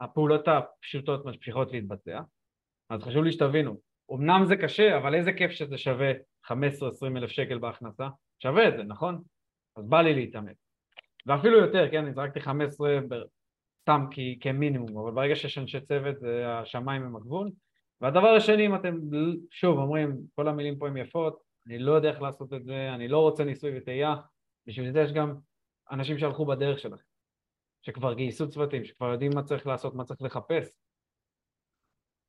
הפעולות 0.00 0.48
הפשוטות 0.48 1.24
ממשיכות 1.24 1.72
להתבצע. 1.72 2.20
אז 2.90 3.02
חשוב 3.02 3.24
לי 3.24 3.32
שתבינו, 3.32 3.80
אמנם 4.12 4.44
זה 4.46 4.56
קשה, 4.56 4.96
אבל 4.96 5.14
איזה 5.14 5.32
כיף 5.32 5.50
שזה 5.50 5.78
שווה 5.78 6.12
15-20 6.46 6.52
אלף 7.16 7.30
שקל 7.30 7.58
בהכנסה, 7.58 8.08
שווה 8.42 8.68
את 8.68 8.76
זה, 8.76 8.82
נכון? 8.82 9.22
אז 9.78 9.88
בא 9.88 10.00
לי 10.00 10.14
להתאמץ. 10.14 10.56
ואפילו 11.26 11.58
יותר, 11.58 11.90
כן, 11.90 12.04
אני 12.04 12.14
זרקתי 12.14 12.40
15 12.40 12.98
סתם 13.82 14.06
כי, 14.10 14.38
כמינימום, 14.40 14.98
אבל 14.98 15.10
ברגע 15.10 15.36
שיש 15.36 15.58
אנשי 15.58 15.80
צוות, 15.80 16.20
זה 16.20 16.48
השמיים 16.48 17.02
הם 17.02 17.16
הגבול. 17.16 17.50
והדבר 18.00 18.28
השני, 18.28 18.66
אם 18.66 18.74
אתם 18.74 18.98
שוב 19.50 19.78
אומרים, 19.78 20.16
כל 20.34 20.48
המילים 20.48 20.78
פה 20.78 20.88
הן 20.88 20.96
יפות, 20.96 21.42
אני 21.66 21.78
לא 21.78 21.92
יודע 21.92 22.10
איך 22.10 22.22
לעשות 22.22 22.52
את 22.52 22.64
זה, 22.64 22.90
אני 22.94 23.08
לא 23.08 23.18
רוצה 23.18 23.44
ניסוי 23.44 23.78
וטעייה, 23.78 24.14
בשביל 24.66 24.92
זה 24.92 25.00
יש 25.00 25.12
גם 25.12 25.34
אנשים 25.90 26.18
שהלכו 26.18 26.46
בדרך 26.46 26.78
שלכם, 26.78 27.04
שכבר 27.82 28.14
גייסו 28.14 28.48
צוותים, 28.48 28.84
שכבר 28.84 29.12
יודעים 29.12 29.30
מה 29.34 29.42
צריך 29.42 29.66
לעשות, 29.66 29.94
מה 29.94 30.04
צריך 30.04 30.22
לחפש. 30.22 30.68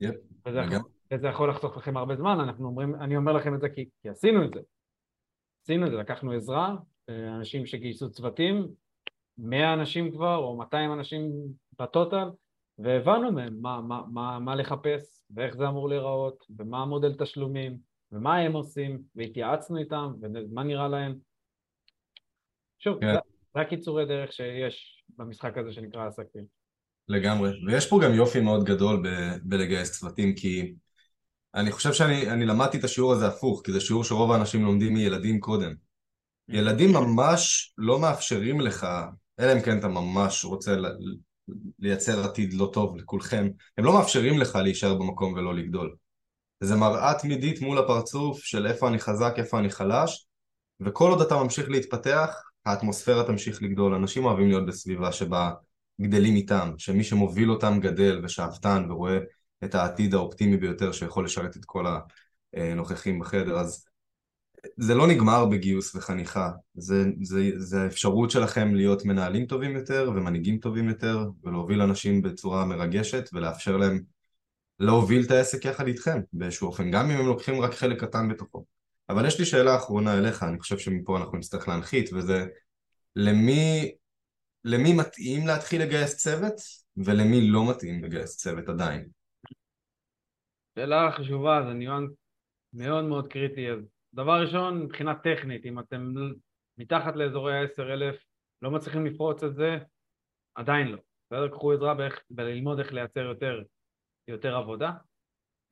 Yep, 0.04 0.16
וזה, 0.46 0.60
יכול, 0.60 0.90
וזה 1.14 1.28
יכול 1.28 1.50
לחסוך 1.50 1.78
לכם 1.78 1.98
הרבה 1.98 2.16
זמן, 2.16 2.40
אנחנו 2.40 2.68
אומרים, 2.68 2.96
אני 2.96 3.18
אומר 3.18 3.34
לכם 3.34 3.56
את 3.56 3.62
זה 3.62 3.70
כי, 3.70 3.90
כי 4.02 4.10
עשינו 4.10 4.46
את 4.46 4.54
זה. 4.54 4.60
עשינו 5.64 5.86
את 5.86 5.92
זה, 5.92 5.98
לקחנו 5.98 6.32
עזרה, 6.32 6.76
אנשים 7.10 7.66
שגייסו 7.66 8.12
צוותים, 8.12 8.68
100 9.38 9.74
אנשים 9.74 10.12
כבר, 10.12 10.36
או 10.36 10.58
200 10.58 10.94
אנשים 10.94 11.32
בטוטל, 11.80 12.30
והבנו 12.80 13.32
מהם 13.32 13.58
מה, 13.62 13.82
מה, 13.82 14.02
מה, 14.12 14.40
מה 14.40 14.56
לחפש, 14.56 15.24
ואיך 15.36 15.56
זה 15.56 15.68
אמור 15.68 15.90
להיראות, 15.90 16.46
ומה 16.58 16.82
המודל 16.82 17.14
תשלומים, 17.14 17.78
ומה 18.12 18.38
הם 18.38 18.54
עושים, 18.54 19.02
והתייעצנו 19.16 19.78
איתם, 19.78 20.14
ומה 20.22 20.64
נראה 20.64 20.88
להם. 20.88 21.16
שוב, 22.80 23.00
כן. 23.02 23.14
זה, 23.14 23.20
זה 23.54 23.62
הקיצורי 23.62 24.06
דרך 24.06 24.34
שיש 24.34 25.04
במשחק 25.18 25.58
הזה 25.58 25.74
שנקרא 25.74 26.08
עסקים. 26.08 26.44
לגמרי, 27.08 27.52
ויש 27.68 27.90
פה 27.90 28.00
גם 28.04 28.14
יופי 28.14 28.40
מאוד 28.40 28.64
גדול 28.64 29.04
ב- 29.04 29.38
בלגייס 29.44 30.00
צוותים, 30.00 30.36
כי 30.36 30.74
אני 31.56 31.72
חושב 31.72 31.94
שאני 31.94 32.46
למדתי 32.46 32.78
את 32.78 32.84
השיעור 32.84 33.14
הזה 33.14 33.28
הפוך, 33.28 33.62
כי 33.66 33.72
זה 33.72 33.80
שיעור 33.80 34.04
שרוב 34.04 34.32
האנשים 34.32 34.66
לומדים 34.66 34.94
מילדים 34.94 35.40
קודם. 35.40 35.89
ילדים 36.50 36.94
ממש 36.94 37.74
לא 37.78 38.00
מאפשרים 38.00 38.62
לך, 38.62 38.88
אלא 39.40 39.54
אם 39.54 39.62
כן 39.62 39.80
אתה 39.80 39.88
ממש 39.88 40.46
רוצה 40.46 40.76
לייצר 41.80 42.24
עתיד 42.24 42.54
לא 42.54 42.70
טוב 42.74 42.98
לכולכם, 42.98 43.48
הם 43.78 43.86
לא 43.86 43.94
מאפשרים 43.94 44.40
לך 44.40 44.56
להישאר 44.56 44.96
במקום 44.96 45.34
ולא 45.34 45.56
לגדול. 45.56 45.96
זה 46.64 46.76
מראה 46.76 47.14
תמידית 47.14 47.62
מול 47.62 47.78
הפרצוף 47.78 48.40
של 48.44 48.68
איפה 48.68 48.88
אני 48.88 49.00
חזק, 49.00 49.34
איפה 49.38 49.60
אני 49.60 49.70
חלש, 49.70 50.28
וכל 50.80 51.10
עוד 51.10 51.22
אתה 51.22 51.44
ממשיך 51.44 51.70
להתפתח, 51.70 52.36
האטמוספירה 52.66 53.24
תמשיך 53.24 53.64
לגדול. 53.64 53.94
אנשים 53.94 54.26
אוהבים 54.26 54.48
להיות 54.48 54.66
בסביבה 54.66 55.12
שבה 55.12 55.52
גדלים 56.02 56.36
איתם, 56.36 56.72
שמי 56.78 57.04
שמוביל 57.04 57.52
אותם 57.52 57.80
גדל 57.80 58.22
ושאפתן 58.24 58.86
ורואה 58.90 59.18
את 59.64 59.76
העתיד 59.76 60.14
האופטימי 60.14 60.58
ביותר 60.58 60.92
שיכול 60.92 61.26
לשרת 61.26 61.58
את 61.58 61.66
כל 61.66 61.86
הנוכחים 62.54 63.20
בחדר. 63.20 63.60
אז 63.60 63.86
זה 64.78 64.96
לא 64.96 65.08
נגמר 65.08 65.46
בגיוס 65.46 65.96
וחניכה, 65.96 66.52
זה, 66.74 67.06
זה, 67.22 67.52
זה 67.56 67.82
האפשרות 67.82 68.32
שלכם 68.32 68.76
להיות 68.76 69.06
מנהלים 69.06 69.46
טובים 69.46 69.76
יותר 69.76 70.12
ומנהיגים 70.16 70.58
טובים 70.58 70.90
יותר 70.90 71.26
ולהוביל 71.44 71.82
אנשים 71.82 72.22
בצורה 72.22 72.66
מרגשת 72.66 73.30
ולאפשר 73.34 73.78
להם 73.78 74.02
להוביל 74.80 75.26
את 75.26 75.32
העסק 75.32 75.66
יחד 75.66 75.88
איתכם 75.88 76.22
באיזשהו 76.34 76.68
אופן, 76.68 76.92
גם 76.92 77.12
אם 77.12 77.18
הם 77.18 77.26
לוקחים 77.26 77.62
רק 77.62 77.74
חלק 77.74 78.02
קטן 78.04 78.30
בתוכו. 78.30 78.66
אבל 79.10 79.26
יש 79.26 79.40
לי 79.40 79.46
שאלה 79.46 79.76
אחרונה 79.76 80.18
אליך, 80.18 80.44
אני 80.44 80.60
חושב 80.60 80.78
שמפה 80.78 81.18
אנחנו 81.18 81.38
נצטרך 81.38 81.68
להנחית, 81.68 82.14
וזה 82.14 82.46
למי, 83.16 83.96
למי 84.64 84.94
מתאים 84.94 85.48
להתחיל 85.48 85.82
לגייס 85.82 86.18
צוות 86.18 86.54
ולמי 86.98 87.48
לא 87.48 87.70
מתאים 87.70 88.04
לגייס 88.04 88.38
צוות 88.38 88.70
עדיין? 88.70 89.08
שאלה 90.76 91.12
חשובה, 91.12 91.62
זה 91.68 91.74
ניואנס 91.74 92.12
מאוד 92.74 93.06
מאוד 93.06 93.28
קריטי. 93.28 93.72
אז 93.72 93.80
דבר 94.14 94.42
ראשון, 94.42 94.82
מבחינה 94.84 95.16
טכנית, 95.16 95.66
אם 95.66 95.80
אתם 95.80 96.14
מתחת 96.78 97.16
לאזורי 97.16 97.58
ה-10,000 97.58 98.16
לא 98.62 98.72
מצליחים 98.72 99.06
לפרוץ 99.06 99.44
את 99.44 99.56
זה, 99.56 99.78
עדיין 100.56 100.88
לא. 100.88 100.98
בסדר? 101.32 101.48
קחו 101.48 101.74
עזרה 101.74 101.94
בללמוד 102.30 102.80
איך 102.80 102.94
לייצר 102.94 103.20
יותר, 103.20 103.64
יותר 104.28 104.56
עבודה. 104.56 104.92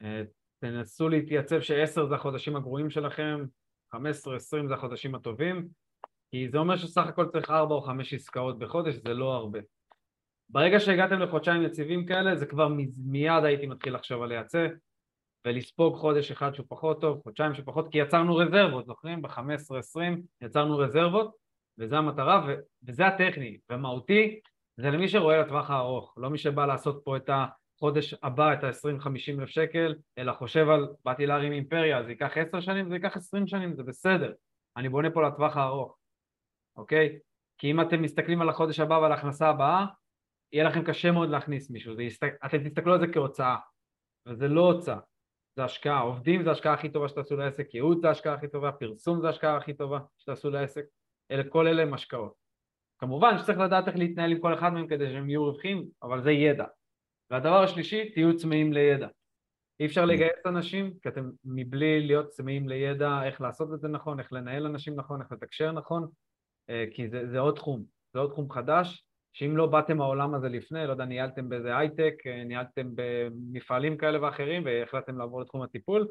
אה, 0.02 0.22
תנסו 0.60 1.10
להתייצב 1.10 1.62
שעשר 1.62 2.06
זה 2.06 2.16
החודשים 2.16 2.56
הגרועים 2.56 2.90
שלכם, 2.90 3.46
15-20 3.96 3.98
זה 4.68 4.74
החודשים 4.74 5.16
הטובים, 5.16 5.68
כי 6.32 6.50
זה 6.50 6.58
אומר 6.58 6.76
שסך 6.76 7.08
הכל 7.08 7.28
צריך 7.28 7.50
ארבע 7.50 7.76
או 7.76 7.82
חמש 7.82 8.14
עסקאות 8.14 8.60
בחודש, 8.60 8.96
זה 8.96 9.14
לא 9.14 9.34
הרבה. 9.34 9.60
ברגע 10.50 10.80
שהגעתם 10.80 11.20
לחודשיים 11.20 11.64
יציבים 11.64 12.06
כאלה, 12.06 12.36
זה 12.36 12.46
כבר 12.46 12.68
מיד 12.98 13.44
הייתי 13.44 13.68
מתחיל 13.68 13.96
לחשוב 13.96 14.24
על 14.24 14.30
לייצא 14.30 14.68
ולספוג 15.48 15.96
חודש 15.96 16.32
אחד 16.32 16.56
שהוא 16.56 16.66
פחות 16.70 17.02
טוב, 17.02 17.22
חודשיים 17.24 17.54
שפחות, 17.54 17.92
כי 17.92 17.98
יצרנו 17.98 18.36
רזרבות, 18.36 18.86
זוכרים? 18.86 19.22
ב-15-20 19.22 20.00
יצרנו 20.42 20.78
רזרבות, 20.78 21.36
וזו 21.78 21.96
המטרה, 21.96 22.46
ו- 22.48 22.56
וזה 22.84 23.08
הטכני, 23.08 23.58
ומהותי, 23.70 24.40
זה 24.78 24.90
למי 24.90 25.08
שרואה 25.08 25.38
לטווח 25.38 25.70
הארוך, 25.70 26.14
לא 26.18 26.30
מי 26.30 26.38
שבא 26.38 26.66
לעשות 26.66 27.02
פה 27.04 27.18
את 27.18 27.30
החודש 27.30 28.16
הבא, 28.24 28.54
את 28.54 28.64
ה-20-50 28.64 29.40
אלף 29.40 29.50
שקל, 29.50 29.96
אלא 30.18 30.34
חושב 30.34 30.70
על, 30.70 30.88
באתי 31.06 31.26
להרים 31.26 31.52
אימפריה, 31.52 32.04
זה 32.04 32.10
ייקח 32.10 32.38
10 32.38 32.60
שנים, 32.60 32.90
זה 32.90 32.96
ייקח 32.96 33.18
20 33.18 33.48
שנים, 33.48 33.74
זה 33.76 33.84
בסדר, 33.84 34.34
אני 34.78 34.90
בונה 34.90 35.10
פה 35.10 35.28
לטווח 35.28 35.58
הארוך, 35.58 35.98
אוקיי? 36.76 37.20
כי 37.58 37.72
אם 37.72 37.82
אתם 37.82 38.02
מסתכלים 38.02 38.42
על 38.42 38.50
החודש 38.50 38.80
הבא 38.80 38.94
ועל 38.94 39.12
ההכנסה 39.12 39.50
הבאה, 39.50 39.86
יהיה 40.54 40.64
לכם 40.64 40.84
קשה 40.84 41.12
מאוד 41.12 41.30
להכניס 41.30 41.70
מישהו, 41.70 42.02
יסת... 42.02 42.24
אתם 42.46 42.64
תסתכלו 42.64 42.94
על 42.94 43.00
זה 43.00 43.08
כהוצאה, 43.14 43.56
וזה 44.28 44.48
לא 44.48 44.62
הוצאה, 44.62 44.98
זה 45.58 45.64
השקעה, 45.64 46.00
עובדים 46.00 46.44
זה 46.44 46.50
ההשקעה 46.50 46.74
הכי 46.74 46.90
טובה 46.90 47.08
שתעשו 47.08 47.38
לעסק, 47.38 47.74
ייעוד 47.74 48.02
זה 48.02 48.08
ההשקעה 48.08 48.34
הכי 48.34 48.48
טובה, 48.48 48.72
פרסום 48.72 49.22
זה 49.22 49.28
ההשקעה 49.28 49.58
הכי 49.58 49.74
טובה 49.74 50.00
שתעשו 50.18 50.50
לעסק, 50.50 50.86
אלה, 51.32 51.44
כל 51.50 51.68
אלה 51.68 51.82
הם 51.82 51.94
השקעות. 51.94 52.34
כמובן 53.00 53.38
שצריך 53.38 53.60
לדעת 53.60 53.88
איך 53.88 53.96
להתנהל 53.96 54.32
עם 54.32 54.40
כל 54.40 54.54
אחד 54.54 54.74
מהם 54.74 54.88
כדי 54.88 55.10
שהם 55.10 55.30
יהיו 55.30 55.44
רווחים, 55.44 55.88
אבל 56.04 56.24
זה 56.24 56.32
ידע. 56.32 56.66
והדבר 57.30 57.64
השלישי, 57.64 58.10
תהיו 58.10 58.38
צמאים 58.38 58.74
לידע. 58.74 59.08
אי 59.80 59.86
אפשר 59.86 60.06
לגייס 60.06 60.46
אנשים, 60.46 60.94
כי 61.02 61.10
אתם 61.10 61.30
מבלי 61.46 62.08
להיות 62.08 62.28
צמאים 62.28 62.70
לידע 62.70 63.24
איך 63.24 63.42
לעשות 63.42 63.74
את 63.74 63.80
זה 63.80 63.88
נכון, 63.88 64.20
איך 64.20 64.34
לנהל 64.34 64.66
אנשים 64.66 64.96
נכון, 64.96 65.22
איך 65.22 65.32
לתקשר 65.32 65.72
נכון, 65.72 66.08
אה, 66.70 66.86
כי 66.94 67.10
זה, 67.10 67.28
זה 67.28 67.40
עוד 67.40 67.56
תחום, 67.56 67.84
זה 68.14 68.20
עוד 68.20 68.32
תחום 68.32 68.50
חדש, 68.50 69.07
שאם 69.34 69.58
לא 69.58 69.66
באתם 69.66 69.98
מהעולם 69.98 70.34
הזה 70.34 70.50
לפני, 70.50 70.88
לא 70.88 70.92
יודע, 70.92 71.06
ניהלתם 71.06 71.50
באיזה 71.50 71.78
הייטק, 71.78 72.14
אה, 72.26 72.44
ניהלתם 72.44 72.88
במפעלים 72.96 73.98
כאלה 73.98 74.22
ואחרים 74.22 74.66
והחלטתם 74.66 75.18
לעבור 75.18 75.42
לתחום 75.42 75.62
הטיפול, 75.62 76.08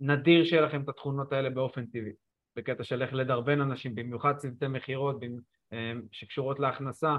נדיר 0.00 0.44
שיהיה 0.44 0.62
לכם 0.62 0.82
את 0.82 0.88
התכונות 0.88 1.32
האלה 1.32 1.50
באופן 1.50 1.86
טבעי, 1.86 2.12
בקטע 2.56 2.84
של 2.84 3.02
איך 3.02 3.14
לדרבן 3.14 3.60
אנשים, 3.60 3.94
במיוחד 3.94 4.36
צוותי 4.36 4.68
מכירות 4.68 5.22
אה, 5.72 5.92
שקשורות 6.12 6.60
להכנסה, 6.60 7.16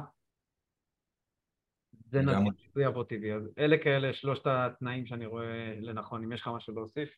זה 2.05 2.21
נדיר 2.21 2.53
שזה 2.57 2.83
יבוא 2.83 3.03
טבעי. 3.03 3.33
אז 3.33 3.49
אלה 3.59 3.77
כאלה 3.83 4.13
שלושת 4.13 4.43
התנאים 4.45 5.05
שאני 5.05 5.25
רואה 5.25 5.75
לנכון, 5.81 6.23
אם 6.23 6.31
יש 6.31 6.41
לך 6.41 6.47
משהו 6.47 6.73
להוסיף. 6.73 7.09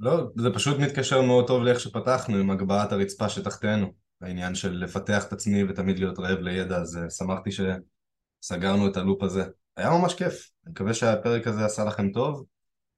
לא, 0.00 0.12
זה 0.36 0.48
פשוט 0.54 0.76
מתקשר 0.80 1.22
מאוד 1.22 1.46
טוב 1.46 1.62
לאיך 1.62 1.80
שפתחנו 1.80 2.36
עם 2.36 2.50
הגבהת 2.50 2.92
הרצפה 2.92 3.28
שתחתינו. 3.28 4.07
העניין 4.22 4.54
של 4.54 4.72
לפתח 4.72 5.26
את 5.26 5.32
עצמי 5.32 5.64
ותמיד 5.64 5.98
להיות 5.98 6.18
רעב 6.18 6.38
לידע, 6.38 6.76
אז 6.76 6.96
אה, 6.96 7.10
שמחתי 7.10 7.50
שסגרנו 7.50 8.88
את 8.88 8.96
הלופ 8.96 9.22
הזה. 9.22 9.44
היה 9.76 9.90
ממש 9.90 10.14
כיף, 10.14 10.50
אני 10.64 10.72
מקווה 10.72 10.94
שהפרק 10.94 11.46
הזה 11.46 11.64
עשה 11.64 11.84
לכם 11.84 12.12
טוב 12.12 12.46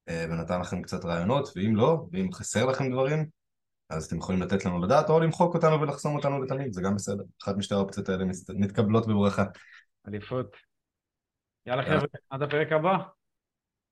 אה, 0.09 0.27
ונתן 0.31 0.61
לכם 0.61 0.83
קצת 0.83 1.05
רעיונות, 1.05 1.49
ואם 1.57 1.77
לא, 1.77 2.07
ואם 2.13 2.33
חסר 2.33 2.67
לכם 2.67 2.93
דברים, 2.93 3.27
אז 3.91 4.05
אתם 4.05 4.17
יכולים 4.17 4.43
לתת 4.43 4.65
לנו 4.65 4.83
לדעת 4.83 5.11
או 5.11 5.21
למחוק 5.21 5.55
אותנו 5.55 5.81
ולחסום 5.81 6.17
אותנו 6.17 6.43
לתמיד, 6.43 6.73
זה 6.73 6.83
גם 6.83 6.95
בסדר. 6.95 7.25
אחת 7.43 7.57
משתי 7.57 7.75
האופציות 7.75 8.09
האלה 8.09 8.25
מתקבלות 8.55 9.07
בברכה. 9.07 9.45
אליפות. 10.09 10.57
יאללה 11.67 11.83
חבר'ה, 11.83 12.07
עד 12.31 12.43
הפרק 12.43 12.73
הבא. 12.73 13.20